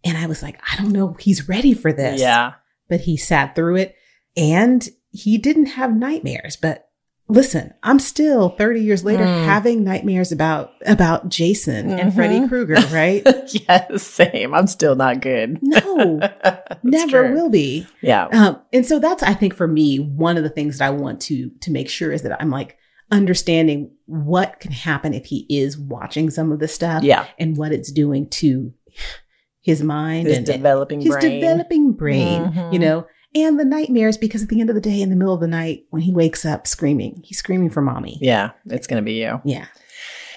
and 0.04 0.18
i 0.18 0.26
was 0.26 0.42
like 0.42 0.60
i 0.70 0.76
don't 0.76 0.92
know 0.92 1.14
he's 1.20 1.48
ready 1.48 1.72
for 1.72 1.92
this 1.92 2.20
Yeah. 2.20 2.52
But 2.92 3.00
he 3.00 3.16
sat 3.16 3.54
through 3.56 3.76
it 3.76 3.94
and 4.36 4.86
he 5.10 5.38
didn't 5.38 5.66
have 5.66 5.96
nightmares. 5.96 6.56
But 6.60 6.88
listen, 7.28 7.72
I'm 7.82 7.98
still 7.98 8.50
30 8.50 8.80
years 8.82 9.02
later 9.04 9.24
Mm. 9.24 9.44
having 9.46 9.82
nightmares 9.84 10.30
about 10.32 10.70
about 10.84 11.30
Jason 11.30 11.90
and 11.90 12.12
Mhm. 12.12 12.14
Freddy 12.14 12.48
Krueger, 12.48 12.74
right? 12.92 13.22
yes, 13.68 14.02
same. 14.02 14.52
I'm 14.54 14.66
still 14.66 14.94
not 14.94 15.22
good. 15.22 15.58
no, 15.62 16.20
never 16.82 17.28
true. 17.28 17.34
will 17.34 17.48
be. 17.48 17.86
Yeah. 18.02 18.26
Um, 18.26 18.58
and 18.72 18.84
so 18.84 18.98
that's, 18.98 19.22
I 19.22 19.32
think, 19.34 19.54
for 19.54 19.66
me, 19.66 19.96
one 19.98 20.36
of 20.36 20.42
the 20.42 20.50
things 20.50 20.78
that 20.78 20.86
I 20.86 20.90
want 20.90 21.20
to 21.22 21.50
to 21.62 21.70
make 21.70 21.88
sure 21.88 22.12
is 22.12 22.22
that 22.22 22.40
I'm 22.40 22.50
like 22.50 22.76
understanding 23.10 23.90
what 24.06 24.58
can 24.60 24.72
happen 24.72 25.14
if 25.14 25.26
he 25.26 25.46
is 25.48 25.78
watching 25.78 26.30
some 26.30 26.50
of 26.52 26.58
this 26.60 26.74
stuff, 26.74 27.02
Yeah. 27.04 27.26
and 27.38 27.56
what 27.56 27.72
it's 27.72 27.92
doing 27.92 28.26
to 28.40 28.72
his 29.62 29.82
mind 29.82 30.26
His 30.28 30.38
and 30.38 30.46
developing 30.46 31.00
his 31.00 31.10
brain. 31.14 31.40
developing 31.40 31.92
brain, 31.92 32.42
Mhm. 32.52 32.72
you 32.72 32.78
know, 32.78 33.06
and 33.34 33.58
the 33.58 33.64
nightmares 33.64 34.18
because 34.18 34.42
at 34.42 34.48
the 34.50 34.60
end 34.60 34.68
of 34.68 34.74
the 34.74 34.80
day, 34.82 35.00
in 35.00 35.08
the 35.08 35.16
middle 35.16 35.32
of 35.34 35.40
the 35.40 35.46
night, 35.46 35.84
when 35.90 36.02
he 36.02 36.12
wakes 36.12 36.44
up 36.44 36.66
screaming, 36.66 37.22
he's 37.24 37.38
screaming 37.38 37.70
for 37.70 37.80
mommy. 37.80 38.18
Yeah, 38.20 38.50
it's 38.66 38.86
going 38.86 39.02
to 39.02 39.04
be 39.04 39.14
you. 39.14 39.40
Yeah. 39.44 39.66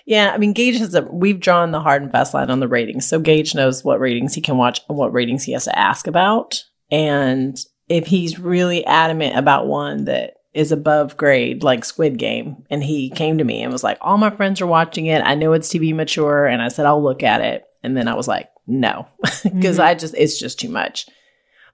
Yeah, 0.06 0.32
I 0.34 0.38
mean, 0.38 0.54
Gage 0.54 0.78
has 0.78 0.94
a. 0.94 1.02
We've 1.02 1.40
drawn 1.40 1.72
the 1.72 1.80
hard 1.80 2.04
and 2.04 2.12
fast 2.12 2.34
line 2.36 2.52
on 2.52 2.60
the 2.60 2.68
ratings, 2.68 3.08
so 3.08 3.20
Gage 3.20 3.56
knows 3.56 3.84
what 3.84 4.00
ratings 4.00 4.36
he 4.36 4.42
can 4.42 4.56
watch 4.56 4.82
and 4.88 4.98
what 4.98 5.12
ratings 5.12 5.44
he 5.44 5.54
has 5.54 5.64
to 5.66 5.78
ask 5.78 6.06
about. 6.06 6.64
And 6.92 7.58
if 7.90 8.06
he's 8.08 8.40
really 8.40 8.86
adamant 8.86 9.36
about 9.36 9.66
one 9.66 10.06
that 10.06 10.34
is 10.54 10.72
above 10.72 11.18
grade, 11.18 11.64
like 11.64 11.84
Squid 11.84 12.18
Game, 12.20 12.58
and 12.70 12.84
he 12.84 13.10
came 13.10 13.40
to 13.40 13.44
me 13.44 13.64
and 13.64 13.74
was 13.74 13.84
like, 13.84 13.98
"All 14.00 14.18
my 14.20 14.30
friends 14.30 14.62
are 14.62 14.68
watching 14.68 15.08
it. 15.08 15.24
I 15.26 15.34
know 15.34 15.54
it's 15.54 15.70
TV 15.70 15.92
mature," 15.92 16.46
and 16.46 16.62
I 16.62 16.68
said, 16.68 16.86
"I'll 16.86 17.04
look 17.04 17.24
at 17.24 17.42
it." 17.42 17.64
And 17.86 17.96
then 17.96 18.08
I 18.08 18.16
was 18.16 18.28
like, 18.28 18.50
"No," 18.68 19.08
because 19.44 19.78
Mhm. 19.78 19.84
I 19.84 19.96
just 19.96 20.16
it's 20.18 20.40
just 20.40 20.60
too 20.60 20.70
much. 20.70 21.08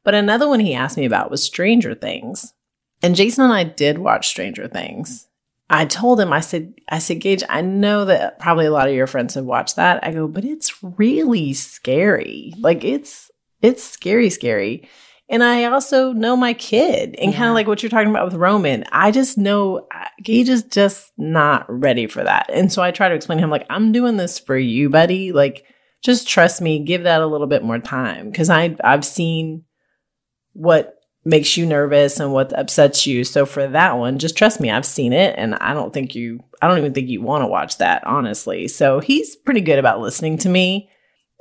But 0.03 0.13
another 0.15 0.47
one 0.47 0.59
he 0.59 0.73
asked 0.73 0.97
me 0.97 1.05
about 1.05 1.31
was 1.31 1.43
Stranger 1.43 1.95
Things, 1.95 2.53
and 3.01 3.15
Jason 3.15 3.43
and 3.45 3.53
I 3.53 3.63
did 3.63 3.97
watch 3.97 4.27
Stranger 4.27 4.67
Things. 4.67 5.27
I 5.69 5.85
told 5.85 6.19
him, 6.19 6.33
I 6.33 6.41
said, 6.41 6.73
I 6.89 6.99
said, 6.99 7.21
Gage, 7.21 7.43
I 7.47 7.61
know 7.61 8.03
that 8.05 8.39
probably 8.39 8.65
a 8.65 8.71
lot 8.71 8.89
of 8.89 8.93
your 8.93 9.07
friends 9.07 9.35
have 9.35 9.45
watched 9.45 9.77
that. 9.77 10.05
I 10.05 10.11
go, 10.11 10.27
but 10.27 10.43
it's 10.43 10.83
really 10.83 11.53
scary. 11.53 12.53
Like 12.59 12.83
it's 12.83 13.31
it's 13.61 13.83
scary, 13.83 14.29
scary. 14.29 14.89
And 15.29 15.43
I 15.45 15.63
also 15.65 16.11
know 16.11 16.35
my 16.35 16.51
kid, 16.53 17.15
and 17.17 17.33
kind 17.33 17.47
of 17.47 17.53
like 17.53 17.65
what 17.67 17.81
you're 17.81 17.89
talking 17.89 18.09
about 18.09 18.25
with 18.25 18.33
Roman. 18.33 18.83
I 18.91 19.11
just 19.11 19.37
know 19.37 19.87
uh, 19.95 20.05
Gage 20.21 20.49
is 20.49 20.63
just 20.63 21.13
not 21.17 21.65
ready 21.69 22.05
for 22.07 22.21
that. 22.21 22.49
And 22.51 22.69
so 22.69 22.81
I 22.81 22.91
try 22.91 23.07
to 23.07 23.15
explain 23.15 23.37
to 23.37 23.43
him, 23.45 23.49
like, 23.49 23.65
I'm 23.69 23.93
doing 23.93 24.17
this 24.17 24.39
for 24.39 24.57
you, 24.57 24.89
buddy. 24.89 25.31
Like, 25.31 25.63
just 26.01 26.27
trust 26.27 26.61
me. 26.61 26.79
Give 26.79 27.03
that 27.03 27.21
a 27.21 27.27
little 27.27 27.47
bit 27.47 27.63
more 27.63 27.79
time 27.79 28.29
because 28.29 28.49
I 28.49 28.75
I've 28.83 29.05
seen 29.05 29.63
what 30.53 30.95
makes 31.23 31.55
you 31.55 31.65
nervous 31.65 32.19
and 32.19 32.33
what 32.33 32.57
upsets 32.57 33.05
you. 33.05 33.23
So 33.23 33.45
for 33.45 33.67
that 33.67 33.97
one, 33.97 34.17
just 34.17 34.35
trust 34.35 34.59
me, 34.59 34.71
I've 34.71 34.85
seen 34.85 35.13
it 35.13 35.35
and 35.37 35.55
I 35.55 35.73
don't 35.73 35.93
think 35.93 36.15
you 36.15 36.43
I 36.61 36.67
don't 36.67 36.77
even 36.77 36.93
think 36.93 37.09
you 37.09 37.21
want 37.21 37.43
to 37.43 37.47
watch 37.47 37.77
that, 37.77 38.05
honestly. 38.05 38.67
So 38.67 38.99
he's 38.99 39.35
pretty 39.35 39.61
good 39.61 39.79
about 39.79 40.01
listening 40.01 40.37
to 40.39 40.49
me. 40.49 40.89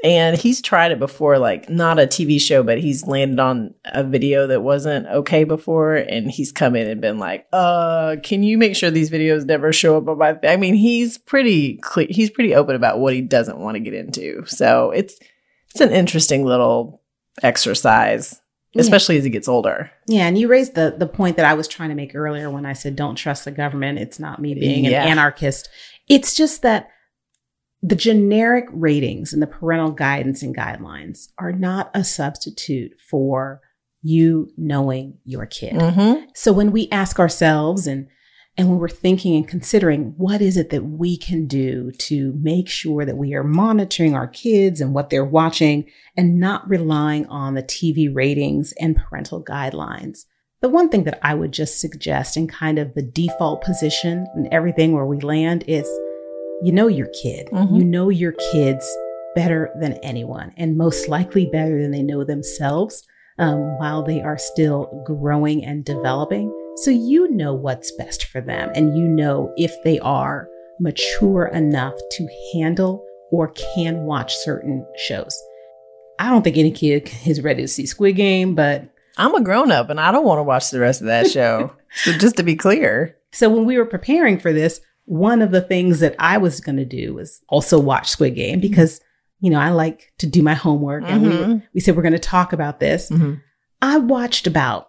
And 0.03 0.37
he's 0.39 0.63
tried 0.63 0.93
it 0.93 0.99
before, 0.99 1.39
like 1.39 1.69
not 1.69 1.99
a 1.99 2.07
TV 2.07 2.41
show, 2.41 2.63
but 2.63 2.79
he's 2.79 3.07
landed 3.07 3.39
on 3.39 3.75
a 3.85 4.03
video 4.03 4.47
that 4.47 4.63
wasn't 4.63 5.07
okay 5.09 5.45
before, 5.45 5.95
and 5.97 6.31
he's 6.31 6.53
come 6.53 6.75
in 6.75 6.89
and 6.89 7.01
been 7.03 7.19
like, 7.19 7.47
"Uh, 7.53 8.17
can 8.23 8.43
you 8.43 8.57
make 8.57 8.75
sure 8.77 8.91
these 8.91 9.11
videos 9.11 9.45
never 9.45 9.73
show 9.75 9.99
up 9.99 10.09
on 10.09 10.17
my?" 10.17 10.39
I 10.43 10.57
mean, 10.57 10.75
he's 10.75 11.19
pretty 11.19 11.77
clear. 11.83 12.07
He's 12.09 12.31
pretty 12.31 12.55
open 12.55 12.77
about 12.77 12.99
what 12.99 13.13
he 13.13 13.21
doesn't 13.21 13.59
want 13.59 13.75
to 13.75 13.81
get 13.81 13.93
into. 13.93 14.43
So 14.47 14.91
it's 14.91 15.19
it's 15.71 15.81
an 15.83 15.93
interesting 15.93 16.45
little 16.47 17.03
exercise, 17.43 18.41
Yeah. 18.73 18.81
especially 18.81 19.19
as 19.19 19.25
he 19.25 19.31
gets 19.31 19.49
older. 19.49 19.91
Yeah, 20.09 20.27
and 20.27 20.39
you 20.39 20.49
raised 20.49 20.75
the 20.77 20.95
the 20.97 21.07
point 21.07 21.37
that 21.37 21.45
I 21.47 21.55
was 21.55 21.69
trying 21.69 21.91
to 21.91 21.95
make 21.95 22.15
earlier 22.15 22.49
when 22.51 22.65
I 22.65 22.73
said 22.73 22.97
don't 22.97 23.17
trust 23.17 23.45
the 23.45 23.51
government. 23.51 23.99
It's 23.99 24.19
not 24.19 24.41
me 24.41 24.55
being 24.55 24.85
Yeah. 24.87 25.03
an 25.03 25.09
anarchist. 25.11 25.69
It's 26.09 26.35
just 26.35 26.63
that 26.63 26.89
the 27.83 27.97
generic 27.97 28.66
ratings 28.73 29.33
and 29.33 29.43
the 29.43 29.47
parental 29.47 29.90
guidance 29.90 30.43
and 30.43 30.57
guidelines 30.57 31.29
are 31.38 31.53
not 31.53 31.90
a 31.95 32.05
substitute 32.05 32.93
for 33.09 33.61
you 34.03 34.51
knowing 34.57 35.19
your 35.25 35.47
kid. 35.47 35.75
Mm-hmm. 35.75 36.27
So 36.35 36.53
when 36.53 36.73
we 36.73 36.88
ask 36.90 37.19
ourselves 37.19 37.87
and 37.87 38.09
and 38.57 38.69
when 38.69 38.79
we're 38.79 38.88
thinking 38.88 39.37
and 39.37 39.49
considering 39.49 40.12
what 40.19 40.43
is 40.43 40.57
it 40.57 40.71
that 40.71 40.85
we 40.85 41.16
can 41.16 41.47
do 41.47 41.93
to 41.93 42.35
make 42.43 42.69
sure 42.69 43.07
that 43.07 43.16
we 43.16 43.33
are 43.33 43.45
monitoring 43.45 44.14
our 44.14 44.27
kids 44.27 44.81
and 44.81 44.93
what 44.93 45.09
they're 45.09 45.25
watching 45.25 45.88
and 46.16 46.38
not 46.38 46.69
relying 46.69 47.27
on 47.27 47.55
the 47.55 47.62
TV 47.62 48.12
ratings 48.12 48.75
and 48.79 48.97
parental 48.97 49.43
guidelines. 49.43 50.25
The 50.61 50.69
one 50.69 50.90
thing 50.90 51.05
that 51.05 51.21
I 51.23 51.33
would 51.33 51.53
just 51.53 51.81
suggest 51.81 52.37
in 52.37 52.49
kind 52.49 52.79
of 52.79 52.93
the 52.95 53.03
default 53.03 53.62
position 53.62 54.27
and 54.35 54.49
everything 54.53 54.93
where 54.93 55.07
we 55.07 55.21
land 55.21 55.64
is 55.66 55.88
you 56.62 56.73
know 56.73 56.88
your 56.88 57.09
kid. 57.23 57.49
Mhm. 57.53 57.79
You 57.79 57.85
know 57.85 58.09
your 58.09 58.33
kids 58.53 58.87
better 59.35 59.70
than 59.81 59.94
anyone 60.03 60.53
and 60.57 60.77
most 60.77 61.09
likely 61.09 61.46
better 61.46 61.81
than 61.81 61.90
they 61.90 62.03
know 62.03 62.25
themselves 62.25 63.05
um, 63.38 63.79
while 63.79 64.03
they 64.03 64.20
are 64.20 64.37
still 64.38 65.03
growing 65.07 65.64
and 65.64 65.85
developing. 65.85 66.53
So 66.77 66.90
you 66.90 67.31
know 67.31 67.55
what's 67.55 67.92
best 67.92 68.25
for 68.25 68.40
them 68.40 68.70
and 68.75 68.96
you 68.96 69.07
know 69.07 69.53
if 69.57 69.75
they 69.85 69.99
are 70.01 70.49
mature 70.81 71.46
enough 71.46 71.94
to 72.12 72.29
handle 72.55 73.05
or 73.31 73.53
can 73.75 74.05
watch 74.05 74.35
certain 74.35 74.85
shows. 74.96 75.40
I 76.18 76.29
don't 76.31 76.42
think 76.42 76.59
any 76.59 76.70
kid 76.70 77.11
is 77.27 77.40
ready 77.42 77.62
to 77.62 77.68
see 77.68 77.87
Squid 77.87 78.16
Game, 78.16 78.55
but 78.55 78.85
I'm 79.16 79.35
a 79.35 79.40
grown 79.40 79.70
up 79.70 79.90
and 79.90 80.01
I 80.01 80.12
don't 80.12 80.25
want 80.25 80.38
to 80.38 80.42
watch 80.44 80.70
the 80.70 80.81
rest 80.81 81.01
of 81.01 81.07
that 81.07 81.31
show. 81.31 81.73
so 81.94 82.12
just 82.12 82.37
to 82.37 82.42
be 82.42 82.57
clear, 82.57 83.16
so 83.33 83.49
when 83.49 83.64
we 83.64 83.79
were 83.79 83.87
preparing 83.87 84.38
for 84.38 84.53
this, 84.53 84.81
one 85.11 85.42
of 85.42 85.51
the 85.51 85.61
things 85.61 85.99
that 86.01 86.14
I 86.20 86.38
was 86.38 86.61
going 86.61 86.77
to 86.77 86.85
do 86.85 87.14
was 87.14 87.40
also 87.49 87.81
watch 87.81 88.09
Squid 88.09 88.37
Game 88.37 88.61
because, 88.61 89.01
you 89.40 89.51
know, 89.51 89.59
I 89.59 89.70
like 89.70 90.12
to 90.18 90.27
do 90.29 90.40
my 90.40 90.55
homework 90.55 91.03
and 91.05 91.23
we, 91.23 91.29
Mhm. 91.31 91.62
we 91.75 91.81
said 91.81 91.96
we're 91.96 92.03
going 92.03 92.12
to 92.12 92.18
talk 92.20 92.53
about 92.53 92.79
this. 92.79 93.11
I 93.83 93.99
watched 93.99 94.46
about 94.46 94.88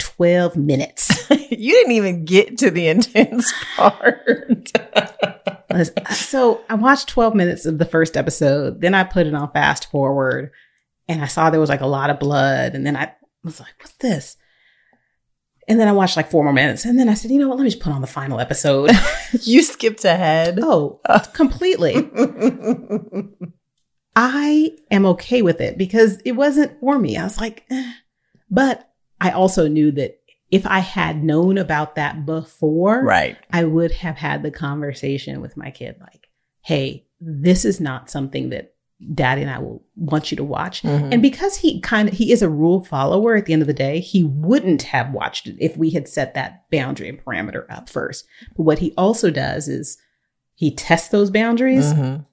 12 0.00 0.56
minutes. 0.56 1.30
you 1.50 1.72
didn't 1.72 1.92
even 1.92 2.24
get 2.24 2.58
to 2.58 2.70
the 2.72 2.88
intense 2.94 3.52
part. 3.76 4.72
so 6.10 6.60
I 6.68 6.74
watched 6.74 7.08
12 7.08 7.34
minutes 7.34 7.64
of 7.66 7.78
the 7.78 7.84
first 7.84 8.16
episode. 8.16 8.80
Then 8.80 8.94
I 8.94 9.04
put 9.04 9.26
it 9.26 9.34
on 9.34 9.52
fast 9.52 9.90
forward 9.90 10.50
and 11.08 11.22
I 11.22 11.26
saw 11.26 11.48
there 11.50 11.60
was 11.60 11.68
like 11.70 11.80
a 11.80 11.86
lot 11.86 12.10
of 12.10 12.18
blood. 12.18 12.74
And 12.74 12.84
then 12.84 12.96
I 12.96 13.12
was 13.44 13.60
like, 13.60 13.74
what's 13.78 13.92
this? 13.98 14.36
And 15.70 15.78
then 15.78 15.86
I 15.86 15.92
watched 15.92 16.16
like 16.16 16.32
four 16.32 16.42
more 16.42 16.52
minutes. 16.52 16.84
And 16.84 16.98
then 16.98 17.08
I 17.08 17.14
said, 17.14 17.30
you 17.30 17.38
know 17.38 17.48
what? 17.48 17.56
Let 17.56 17.62
me 17.62 17.70
just 17.70 17.80
put 17.80 17.92
on 17.92 18.00
the 18.00 18.08
final 18.08 18.40
episode. 18.40 18.90
you 19.42 19.62
skipped 19.62 20.04
ahead. 20.04 20.58
oh, 20.60 21.00
completely. 21.32 21.94
I 24.16 24.72
am 24.90 25.06
okay 25.06 25.42
with 25.42 25.60
it 25.60 25.78
because 25.78 26.18
it 26.24 26.32
wasn't 26.32 26.80
for 26.80 26.98
me. 26.98 27.16
I 27.16 27.22
was 27.22 27.38
like, 27.38 27.66
eh. 27.70 27.92
but 28.50 28.90
I 29.20 29.30
also 29.30 29.68
knew 29.68 29.92
that 29.92 30.18
if 30.50 30.66
I 30.66 30.80
had 30.80 31.22
known 31.22 31.56
about 31.56 31.94
that 31.94 32.26
before, 32.26 33.04
right. 33.04 33.36
I 33.52 33.62
would 33.62 33.92
have 33.92 34.16
had 34.16 34.42
the 34.42 34.50
conversation 34.50 35.40
with 35.40 35.56
my 35.56 35.70
kid 35.70 35.98
like, 36.00 36.30
hey, 36.62 37.06
this 37.20 37.64
is 37.64 37.80
not 37.80 38.10
something 38.10 38.50
that 38.50 38.74
daddy 39.14 39.42
and 39.42 39.50
I 39.50 39.58
will 39.58 39.82
want 39.96 40.30
you 40.30 40.36
to 40.36 40.44
watch. 40.44 40.82
Mhm. 40.82 41.12
And 41.12 41.22
because 41.22 41.56
he 41.56 41.80
kind 41.80 42.08
of 42.08 42.14
he 42.14 42.32
is 42.32 42.42
a 42.42 42.48
rule 42.50 42.84
follower 42.84 43.34
at 43.36 43.46
the 43.46 43.52
end 43.52 43.62
of 43.62 43.68
the 43.68 43.74
day, 43.74 44.00
he 44.00 44.22
wouldn't 44.22 44.82
have 44.82 45.12
watched 45.12 45.46
it 45.46 45.56
if 45.58 45.76
we 45.76 45.90
had 45.90 46.06
set 46.08 46.34
that 46.34 46.64
boundary 46.70 47.08
and 47.08 47.18
parameter 47.24 47.64
up 47.70 47.88
first. 47.88 48.26
But 48.56 48.64
what 48.64 48.78
he 48.80 48.92
also 48.98 49.30
does 49.30 49.68
is 49.68 49.96
he 50.54 50.70
tests 50.70 51.08
those 51.08 51.30
boundaries 51.30 51.94
Mhm. 51.94 52.26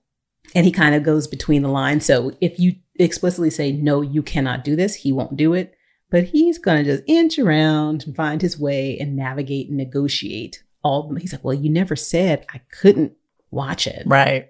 and 0.53 0.65
he 0.65 0.71
kind 0.71 0.93
of 0.95 1.03
goes 1.03 1.27
between 1.27 1.61
the 1.61 1.69
lines. 1.69 2.05
So 2.05 2.33
if 2.41 2.59
you 2.59 2.73
explicitly 2.99 3.49
say, 3.49 3.71
no, 3.71 4.01
you 4.01 4.21
cannot 4.21 4.63
do 4.65 4.75
this, 4.75 4.95
he 4.95 5.11
won't 5.13 5.37
do 5.37 5.53
it. 5.53 5.73
But 6.09 6.25
he's 6.25 6.57
going 6.57 6.83
to 6.83 6.89
just 6.91 7.03
inch 7.07 7.37
around 7.39 8.03
and 8.05 8.15
find 8.15 8.41
his 8.41 8.57
way 8.59 8.97
and 8.99 9.15
navigate 9.15 9.67
and 9.69 9.77
negotiate 9.77 10.63
all. 10.83 11.13
He's 11.15 11.31
like, 11.33 11.43
well, 11.43 11.53
you 11.53 11.69
never 11.69 11.95
said 11.95 12.45
I 12.53 12.61
couldn't 12.71 13.13
watch 13.51 13.87
it, 13.87 14.03
Right. 14.05 14.49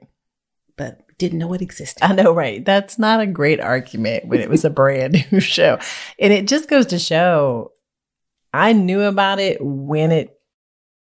Didn't 1.18 1.40
know 1.40 1.54
it 1.54 1.62
existed. 1.62 2.04
I 2.04 2.14
know, 2.14 2.34
right? 2.34 2.64
That's 2.64 3.00
not 3.00 3.22
a 3.22 3.28
great 3.28 3.60
argument 3.60 4.28
when 4.28 4.40
it 4.40 4.50
was 4.50 4.64
a 4.66 4.70
brand 4.70 5.26
new 5.32 5.40
show. 5.40 5.80
And 6.20 6.32
it 6.32 6.48
just 6.48 6.70
goes 6.70 6.86
to 6.88 7.00
show 7.00 7.72
I 8.54 8.74
knew 8.74 9.02
about 9.02 9.40
it 9.40 9.58
when 9.62 10.12
it 10.12 10.40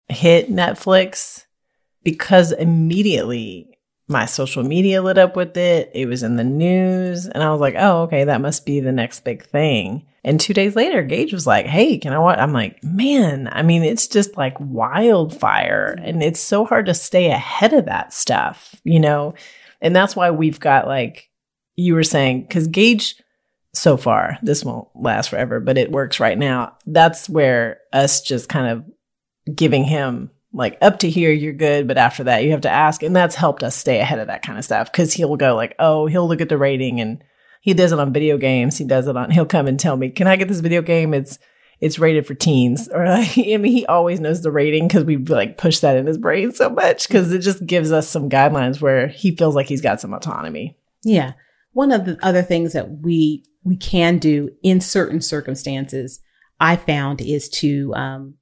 hit 0.08 0.50
Netflix 0.50 1.44
because 2.02 2.52
immediately 2.52 3.78
my 4.06 4.26
social 4.26 4.62
media 4.62 5.02
lit 5.02 5.18
up 5.18 5.34
with 5.34 5.56
it. 5.56 5.90
It 5.94 6.06
was 6.06 6.22
in 6.22 6.36
the 6.36 6.44
news. 6.44 7.26
And 7.26 7.42
I 7.42 7.50
was 7.50 7.60
like, 7.60 7.74
oh, 7.78 8.02
okay, 8.02 8.24
that 8.24 8.40
must 8.40 8.66
be 8.66 8.80
the 8.80 8.92
next 8.92 9.24
big 9.24 9.44
thing. 9.44 10.06
And 10.22 10.40
two 10.40 10.54
days 10.54 10.74
later, 10.74 11.02
Gage 11.02 11.32
was 11.32 11.46
like, 11.46 11.66
hey, 11.66 11.98
can 11.98 12.12
I 12.12 12.18
watch? 12.18 12.38
I'm 12.38 12.52
like, 12.52 12.82
man, 12.82 13.48
I 13.52 13.62
mean, 13.62 13.82
it's 13.82 14.08
just 14.08 14.36
like 14.36 14.56
wildfire. 14.58 15.98
And 16.02 16.22
it's 16.22 16.40
so 16.40 16.64
hard 16.64 16.86
to 16.86 16.94
stay 16.94 17.30
ahead 17.30 17.72
of 17.72 17.86
that 17.86 18.12
stuff, 18.12 18.74
you 18.84 19.00
know? 19.00 19.34
And 19.84 19.94
that's 19.94 20.16
why 20.16 20.32
we've 20.32 20.58
got 20.58 20.88
like 20.88 21.30
you 21.76 21.94
were 21.94 22.02
saying, 22.02 22.42
because 22.42 22.66
Gage 22.66 23.14
so 23.72 23.96
far. 23.96 24.38
This 24.42 24.64
won't 24.64 24.88
last 24.94 25.28
forever, 25.28 25.60
but 25.60 25.78
it 25.78 25.90
works 25.90 26.20
right 26.20 26.38
now. 26.38 26.76
That's 26.86 27.28
where 27.28 27.80
us 27.92 28.22
just 28.22 28.48
kind 28.48 28.68
of 28.68 29.54
giving 29.54 29.84
him 29.84 30.30
like 30.54 30.78
up 30.80 31.00
to 31.00 31.10
here 31.10 31.32
you're 31.32 31.52
good 31.52 31.86
but 31.86 31.98
after 31.98 32.24
that 32.24 32.44
you 32.44 32.52
have 32.52 32.60
to 32.60 32.70
ask 32.70 33.02
and 33.02 33.14
that's 33.14 33.34
helped 33.34 33.62
us 33.62 33.74
stay 33.74 33.98
ahead 33.98 34.20
of 34.20 34.28
that 34.28 34.42
kind 34.42 34.56
of 34.56 34.64
stuff 34.64 34.90
because 34.90 35.12
he'll 35.12 35.36
go 35.36 35.54
like 35.54 35.74
oh 35.80 36.06
he'll 36.06 36.28
look 36.28 36.40
at 36.40 36.48
the 36.48 36.56
rating 36.56 37.00
and 37.00 37.22
he 37.60 37.74
does 37.74 37.92
it 37.92 37.98
on 37.98 38.12
video 38.12 38.38
games 38.38 38.78
he 38.78 38.84
does 38.84 39.08
it 39.08 39.16
on 39.16 39.30
he'll 39.30 39.44
come 39.44 39.66
and 39.66 39.78
tell 39.80 39.96
me 39.96 40.08
can 40.08 40.28
i 40.28 40.36
get 40.36 40.46
this 40.48 40.60
video 40.60 40.80
game 40.80 41.12
it's 41.12 41.38
it's 41.80 41.98
rated 41.98 42.26
for 42.26 42.34
teens 42.34 42.88
or 42.92 43.06
like 43.06 43.36
i 43.38 43.56
mean 43.56 43.64
he 43.72 43.86
always 43.86 44.20
knows 44.20 44.42
the 44.42 44.50
rating 44.50 44.86
because 44.88 45.04
we 45.04 45.16
like 45.16 45.58
push 45.58 45.80
that 45.80 45.96
in 45.96 46.06
his 46.06 46.18
brain 46.18 46.52
so 46.52 46.68
much 46.70 47.06
because 47.08 47.32
it 47.32 47.40
just 47.40 47.64
gives 47.66 47.92
us 47.92 48.08
some 48.08 48.28
guidelines 48.30 48.80
where 48.80 49.08
he 49.08 49.34
feels 49.36 49.54
like 49.54 49.66
he's 49.66 49.80
got 49.82 50.00
some 50.00 50.12
autonomy 50.14 50.76
Yeah. 51.04 51.32
One 51.72 51.90
of 51.90 52.04
the 52.04 52.16
other 52.22 52.42
things 52.42 52.72
that 52.72 53.00
we 53.02 53.44
we 53.64 53.76
can 53.76 54.18
do 54.18 54.50
in 54.62 54.80
certain 54.80 55.20
circumstances, 55.20 56.20
I 56.60 56.76
found 56.76 57.20
is 57.20 57.48
to 57.60 57.92
um 57.94 58.34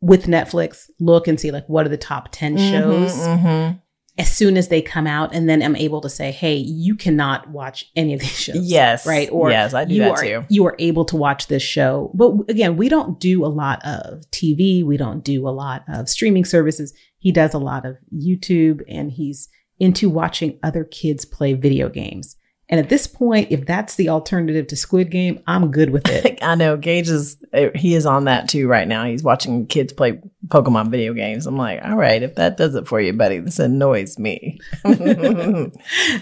with 0.00 0.24
Netflix 0.26 0.88
look 0.98 1.28
and 1.28 1.38
see 1.38 1.50
like 1.50 1.68
what 1.68 1.84
are 1.86 1.90
the 1.90 1.96
top 1.98 2.30
10 2.32 2.56
shows 2.56 3.12
Mhm. 3.14 3.80
As 4.18 4.30
soon 4.30 4.56
as 4.56 4.68
they 4.68 4.82
come 4.82 5.06
out 5.06 5.34
and 5.34 5.48
then 5.48 5.62
I'm 5.62 5.76
able 5.76 6.00
to 6.02 6.10
say, 6.10 6.32
"Hey, 6.32 6.56
you 6.56 6.94
cannot 6.94 7.50
watch 7.50 7.90
any 7.96 8.12
of 8.14 8.20
these 8.20 8.38
shows." 8.38 8.56
yes 8.70 9.06
Right? 9.06 9.28
Or 9.30 9.50
yes 9.50 9.74
i 9.74 9.84
do 9.84 9.94
you 9.94 10.02
that 10.02 10.10
are 10.10 10.22
too 10.22 10.44
you 10.48 10.66
are 10.66 10.76
able 10.78 11.04
to 11.06 11.16
watch 11.16 11.46
this 11.46 11.62
show. 11.62 12.10
But 12.14 12.32
again, 12.48 12.76
we 12.76 12.88
don't 12.88 13.18
do 13.18 13.44
a 13.44 13.48
lot 13.48 13.80
of 13.84 14.22
TV, 14.30 14.84
we 14.84 14.96
don't 14.96 15.24
do 15.24 15.48
a 15.48 15.50
lot 15.50 15.84
of 15.88 16.08
streaming 16.08 16.44
services. 16.44 16.92
He 17.18 17.32
does 17.32 17.54
a 17.54 17.58
lot 17.58 17.86
of 17.86 17.96
YouTube 18.14 18.82
and 18.88 19.10
he's 19.10 19.48
into 19.78 20.10
watching 20.10 20.58
other 20.62 20.84
kids 20.84 21.24
play 21.24 21.54
video 21.54 21.88
games. 21.88 22.36
And 22.72 22.80
at 22.80 22.88
this 22.88 23.06
point, 23.06 23.52
if 23.52 23.66
that's 23.66 23.96
the 23.96 24.08
alternative 24.08 24.66
to 24.68 24.76
Squid 24.76 25.10
Game, 25.10 25.42
I'm 25.46 25.70
good 25.70 25.90
with 25.90 26.08
it. 26.08 26.38
I 26.42 26.54
know 26.54 26.78
Gage 26.78 27.10
is 27.10 27.36
uh, 27.52 27.68
he 27.74 27.94
is 27.94 28.06
on 28.06 28.24
that 28.24 28.48
too 28.48 28.66
right 28.66 28.88
now. 28.88 29.04
He's 29.04 29.22
watching 29.22 29.66
kids 29.66 29.92
play 29.92 30.22
Pokemon 30.48 30.90
video 30.90 31.12
games. 31.12 31.46
I'm 31.46 31.58
like, 31.58 31.84
all 31.84 31.96
right, 31.96 32.22
if 32.22 32.36
that 32.36 32.56
does 32.56 32.74
it 32.74 32.88
for 32.88 32.98
you, 32.98 33.12
buddy, 33.12 33.40
this 33.40 33.58
annoys 33.58 34.18
me. 34.18 34.58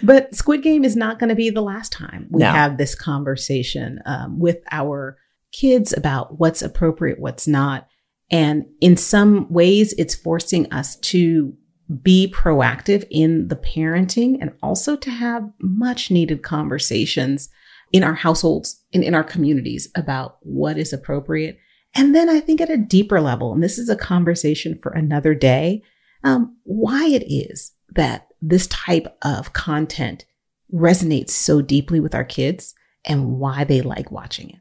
but 0.03 0.35
Squid 0.35 0.65
Game 0.65 0.85
is 0.85 0.97
not 0.97 1.21
going 1.21 1.29
to 1.29 1.37
be 1.37 1.51
the 1.51 1.63
last 1.63 1.93
time 1.93 2.27
we 2.33 2.41
No. 2.41 2.51
have 2.51 2.79
this 2.79 2.97
conversation 2.97 4.01
um, 4.05 4.41
with 4.41 4.59
our 4.73 5.19
kids 5.53 5.93
about 5.97 6.41
what's 6.41 6.63
appropriate, 6.63 7.21
what's 7.21 7.47
not. 7.47 7.87
And 8.29 8.65
in 8.81 8.97
some 8.97 9.53
ways, 9.53 9.95
it's 9.99 10.17
forcing 10.17 10.73
us 10.73 10.97
to 10.97 11.55
be 12.03 12.33
proactive 12.33 13.07
in 13.11 13.49
the 13.49 13.57
parenting 13.57 14.39
and 14.41 14.53
also 14.63 14.97
to 14.97 15.11
have 15.11 15.51
much 15.61 16.11
needed 16.11 16.43
conversations 16.43 17.49
in 17.93 18.05
our 18.05 18.15
households 18.15 18.85
and 18.93 19.03
in 19.03 19.15
our 19.15 19.25
communities 19.25 19.89
about 19.97 20.39
what 20.41 20.79
is 20.79 20.93
appropriate. 20.93 21.59
And 21.95 22.15
then 22.15 22.29
I 22.29 22.39
think 22.39 22.61
at 22.61 22.71
a 22.71 22.77
deeper 22.77 23.21
level, 23.21 23.53
and 23.53 23.63
this 23.63 23.79
is 23.79 23.89
a 23.89 23.97
conversation 23.97 24.79
for 24.81 24.93
another 24.93 25.35
day, 25.35 25.83
um, 26.23 26.57
why 26.63 27.09
it 27.09 27.25
is 27.27 27.73
that 27.97 28.29
this 28.41 28.69
type 28.69 29.17
of 29.23 29.53
content 29.53 30.25
resonates 30.73 31.31
so 31.31 31.61
deeply 31.61 31.99
with 31.99 32.15
our 32.15 32.25
kids 32.25 32.75
and 33.05 33.39
why 33.39 33.65
they 33.65 33.81
like 33.81 34.13
watching 34.13 34.51
it. 34.51 34.59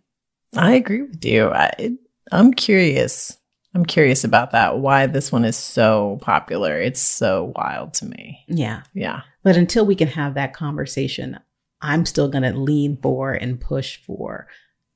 I 0.58 0.74
agree 0.74 1.04
with 1.04 1.24
you. 1.24 1.52
I, 1.52 1.92
I'm 2.32 2.54
curious. 2.54 3.39
I'm 3.76 3.86
curious 3.86 4.24
about 4.24 4.52
that. 4.52 4.80
Why 4.80 5.06
this 5.06 5.32
one 5.32 5.46
is 5.46 5.56
so 5.56 6.18
popular? 6.22 6.80
It's 6.80 7.00
so 7.00 7.54
wild 7.56 7.94
to 7.96 8.06
me. 8.06 8.44
Yeah. 8.48 8.82
Yeah. 8.94 9.22
But 9.44 9.58
until 9.58 9.86
we 9.86 9.96
can 9.96 10.08
have 10.08 10.34
that 10.34 10.54
conversation, 10.54 11.40
I'm 11.82 12.06
still 12.06 12.28
going 12.30 12.44
to 12.44 12.58
lean 12.58 12.98
for 13.02 13.32
and 13.32 13.60
push 13.62 13.98
for 13.98 14.48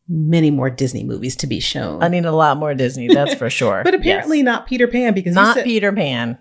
many 0.10 0.52
more 0.52 0.70
Disney 0.70 1.04
movies 1.04 1.36
to 1.38 1.48
be 1.48 1.60
shown. 1.60 2.04
I 2.04 2.08
need 2.10 2.26
a 2.26 2.32
lot 2.32 2.58
more 2.58 2.74
Disney. 2.74 3.08
That's 3.14 3.36
for 3.36 3.50
sure. 3.50 3.82
but 3.86 3.94
apparently 3.94 4.40
Yes. 4.40 4.46
not 4.46 4.68
Peter 4.68 4.88
Pan 4.88 5.14
because 5.14 5.34
not 5.36 5.56
said- 5.56 5.64
Peter 5.66 5.94
Pan. 5.94 6.38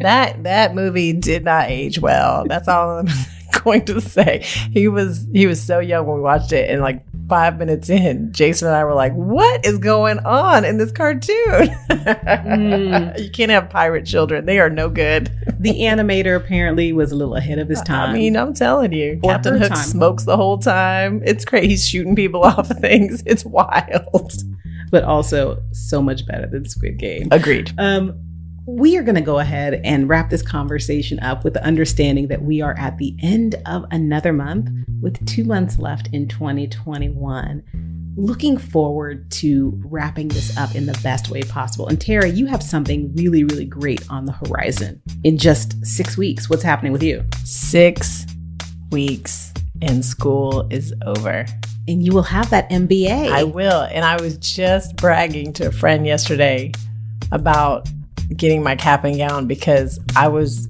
that 0.00 0.44
that 0.44 0.74
movie 0.74 1.12
did 1.12 1.44
not 1.44 1.68
age 1.70 1.98
well. 1.98 2.44
That's 2.46 2.68
all 2.68 2.98
I'm 3.00 3.08
going 3.64 3.84
to 3.86 4.00
say. 4.00 4.44
He 4.72 4.86
was 4.88 5.26
he 5.32 5.46
was 5.46 5.60
so 5.60 5.78
young 5.80 6.06
when 6.06 6.16
we 6.16 6.22
watched 6.22 6.52
it, 6.52 6.70
and 6.70 6.80
like 6.80 7.02
five 7.28 7.58
minutes 7.58 7.88
in, 7.88 8.32
Jason 8.32 8.68
and 8.68 8.76
I 8.76 8.84
were 8.84 8.94
like, 8.94 9.12
"What 9.14 9.64
is 9.66 9.78
going 9.78 10.18
on 10.20 10.64
in 10.64 10.78
this 10.78 10.92
cartoon? 10.92 11.68
Mm. 11.90 13.18
you 13.24 13.30
can't 13.30 13.50
have 13.50 13.70
pirate 13.70 14.04
children. 14.06 14.46
They 14.46 14.58
are 14.58 14.70
no 14.70 14.88
good." 14.88 15.30
the 15.58 15.80
animator 15.82 16.36
apparently 16.36 16.92
was 16.92 17.12
a 17.12 17.14
little 17.16 17.36
ahead 17.36 17.60
of 17.60 17.68
his 17.68 17.80
time. 17.82 18.10
I 18.10 18.12
mean, 18.14 18.36
I'm 18.36 18.52
telling 18.52 18.92
you, 18.92 19.20
Or 19.22 19.30
Captain 19.30 19.56
Hook 19.56 19.68
time. 19.68 19.78
smokes 19.78 20.24
the 20.24 20.36
whole 20.36 20.58
time. 20.58 21.22
It's 21.24 21.44
crazy. 21.44 21.68
He's 21.68 21.86
shooting 21.86 22.16
people 22.16 22.42
off 22.44 22.68
of 22.70 22.78
things. 22.78 23.22
It's 23.26 23.44
wild. 23.44 24.32
but 24.90 25.04
also 25.04 25.62
so 25.70 26.02
much 26.02 26.26
better 26.26 26.48
than 26.48 26.68
Squid 26.68 26.98
Game. 26.98 27.28
Agreed. 27.30 27.72
Um, 27.78 28.18
we 28.66 28.96
are 28.96 29.02
going 29.02 29.16
to 29.16 29.20
go 29.20 29.40
ahead 29.40 29.80
and 29.84 30.08
wrap 30.08 30.30
this 30.30 30.42
conversation 30.42 31.18
up 31.20 31.42
with 31.42 31.54
the 31.54 31.64
understanding 31.64 32.28
that 32.28 32.42
we 32.42 32.60
are 32.60 32.76
at 32.78 32.96
the 32.98 33.16
end 33.20 33.56
of 33.66 33.84
another 33.90 34.32
month 34.32 34.70
with 35.00 35.24
two 35.26 35.42
months 35.42 35.78
left 35.78 36.08
in 36.12 36.28
2021. 36.28 37.64
Looking 38.14 38.58
forward 38.58 39.28
to 39.32 39.72
wrapping 39.86 40.28
this 40.28 40.56
up 40.56 40.76
in 40.76 40.86
the 40.86 40.98
best 41.02 41.28
way 41.28 41.42
possible. 41.42 41.88
And 41.88 42.00
Tara, 42.00 42.28
you 42.28 42.46
have 42.46 42.62
something 42.62 43.12
really, 43.16 43.42
really 43.42 43.64
great 43.64 44.08
on 44.08 44.26
the 44.26 44.32
horizon 44.32 45.02
in 45.24 45.38
just 45.38 45.84
six 45.84 46.16
weeks. 46.16 46.48
What's 46.48 46.62
happening 46.62 46.92
with 46.92 47.02
you? 47.02 47.24
Six 47.44 48.26
weeks 48.92 49.52
and 49.80 50.04
school 50.04 50.68
is 50.70 50.94
over. 51.04 51.46
And 51.88 52.04
you 52.04 52.12
will 52.12 52.22
have 52.22 52.50
that 52.50 52.70
MBA. 52.70 53.32
I 53.32 53.42
will. 53.42 53.82
And 53.90 54.04
I 54.04 54.22
was 54.22 54.36
just 54.36 54.94
bragging 54.96 55.52
to 55.54 55.66
a 55.66 55.72
friend 55.72 56.06
yesterday 56.06 56.70
about 57.32 57.88
getting 58.36 58.62
my 58.62 58.76
cap 58.76 59.04
and 59.04 59.16
gown 59.16 59.46
because 59.46 59.98
I 60.16 60.28
was 60.28 60.68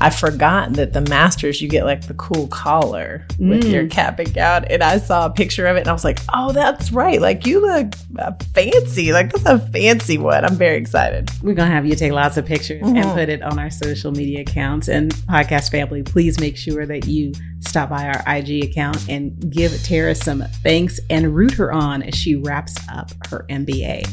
I 0.00 0.10
forgot 0.10 0.72
that 0.74 0.92
the 0.92 1.00
masters 1.02 1.62
you 1.62 1.68
get 1.68 1.84
like 1.84 2.08
the 2.08 2.14
cool 2.14 2.48
collar 2.48 3.24
with 3.38 3.62
Mm. 3.64 3.72
your 3.72 3.86
cap 3.86 4.18
and 4.18 4.34
gown. 4.34 4.64
And 4.64 4.82
I 4.82 4.98
saw 4.98 5.24
a 5.26 5.30
picture 5.30 5.66
of 5.66 5.76
it 5.76 5.80
and 5.80 5.88
I 5.88 5.92
was 5.92 6.04
like, 6.04 6.18
oh, 6.34 6.52
that's 6.52 6.90
right. 6.92 7.20
Like 7.22 7.46
you 7.46 7.60
look 7.60 7.94
uh, 8.18 8.32
fancy. 8.54 9.12
Like 9.12 9.32
that's 9.32 9.46
a 9.46 9.58
fancy 9.70 10.18
one. 10.18 10.44
I'm 10.44 10.56
very 10.56 10.76
excited. 10.76 11.30
We're 11.42 11.54
going 11.54 11.68
to 11.70 11.74
have 11.74 11.86
you 11.86 11.94
take 11.94 12.12
lots 12.12 12.36
of 12.36 12.44
pictures 12.44 12.82
and 12.82 12.96
Mhm. 12.96 13.14
put 13.14 13.28
it 13.30 13.40
on 13.42 13.58
our 13.58 13.70
social 13.70 14.10
media 14.10 14.40
accounts. 14.40 14.88
And 14.88 15.14
podcast 15.14 15.70
family, 15.70 16.02
please 16.02 16.38
make 16.40 16.56
sure 16.58 16.84
that 16.84 17.06
you 17.06 17.32
stop 17.60 17.88
by 17.88 18.08
our 18.08 18.22
IG 18.26 18.64
account 18.64 19.08
and 19.08 19.48
give 19.50 19.72
Tara 19.84 20.14
some 20.16 20.42
thanks 20.64 20.98
and 21.08 21.34
root 21.34 21.52
her 21.52 21.72
on 21.72 22.02
as 22.02 22.14
she 22.16 22.34
wraps 22.34 22.74
up 22.92 23.12
her 23.28 23.46
MBA. 23.48 24.06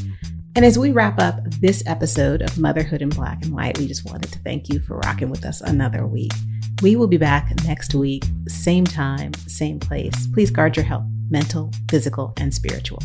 And 0.54 0.66
as 0.66 0.78
we 0.78 0.90
wrap 0.92 1.18
up 1.18 1.40
this 1.60 1.82
episode 1.86 2.42
of 2.42 2.58
Motherhood 2.58 3.00
in 3.00 3.08
Black 3.08 3.42
and 3.42 3.54
White, 3.54 3.78
we 3.78 3.86
just 3.86 4.04
wanted 4.04 4.30
to 4.32 4.38
thank 4.40 4.68
you 4.68 4.80
for 4.80 4.98
rocking 4.98 5.30
with 5.30 5.46
us 5.46 5.62
another 5.62 6.06
week. 6.06 6.32
We 6.82 6.94
will 6.94 7.06
be 7.06 7.16
back 7.16 7.50
next 7.64 7.94
week, 7.94 8.24
same 8.48 8.84
time, 8.84 9.32
same 9.46 9.80
place. 9.80 10.26
Please 10.34 10.50
guard 10.50 10.76
your 10.76 10.84
health, 10.84 11.04
mental, 11.30 11.70
physical, 11.90 12.34
and 12.36 12.52
spiritual. 12.52 12.98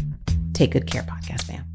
Take 0.53 0.71
good 0.71 0.88
care, 0.88 1.03
podcast 1.03 1.43
fam. 1.43 1.66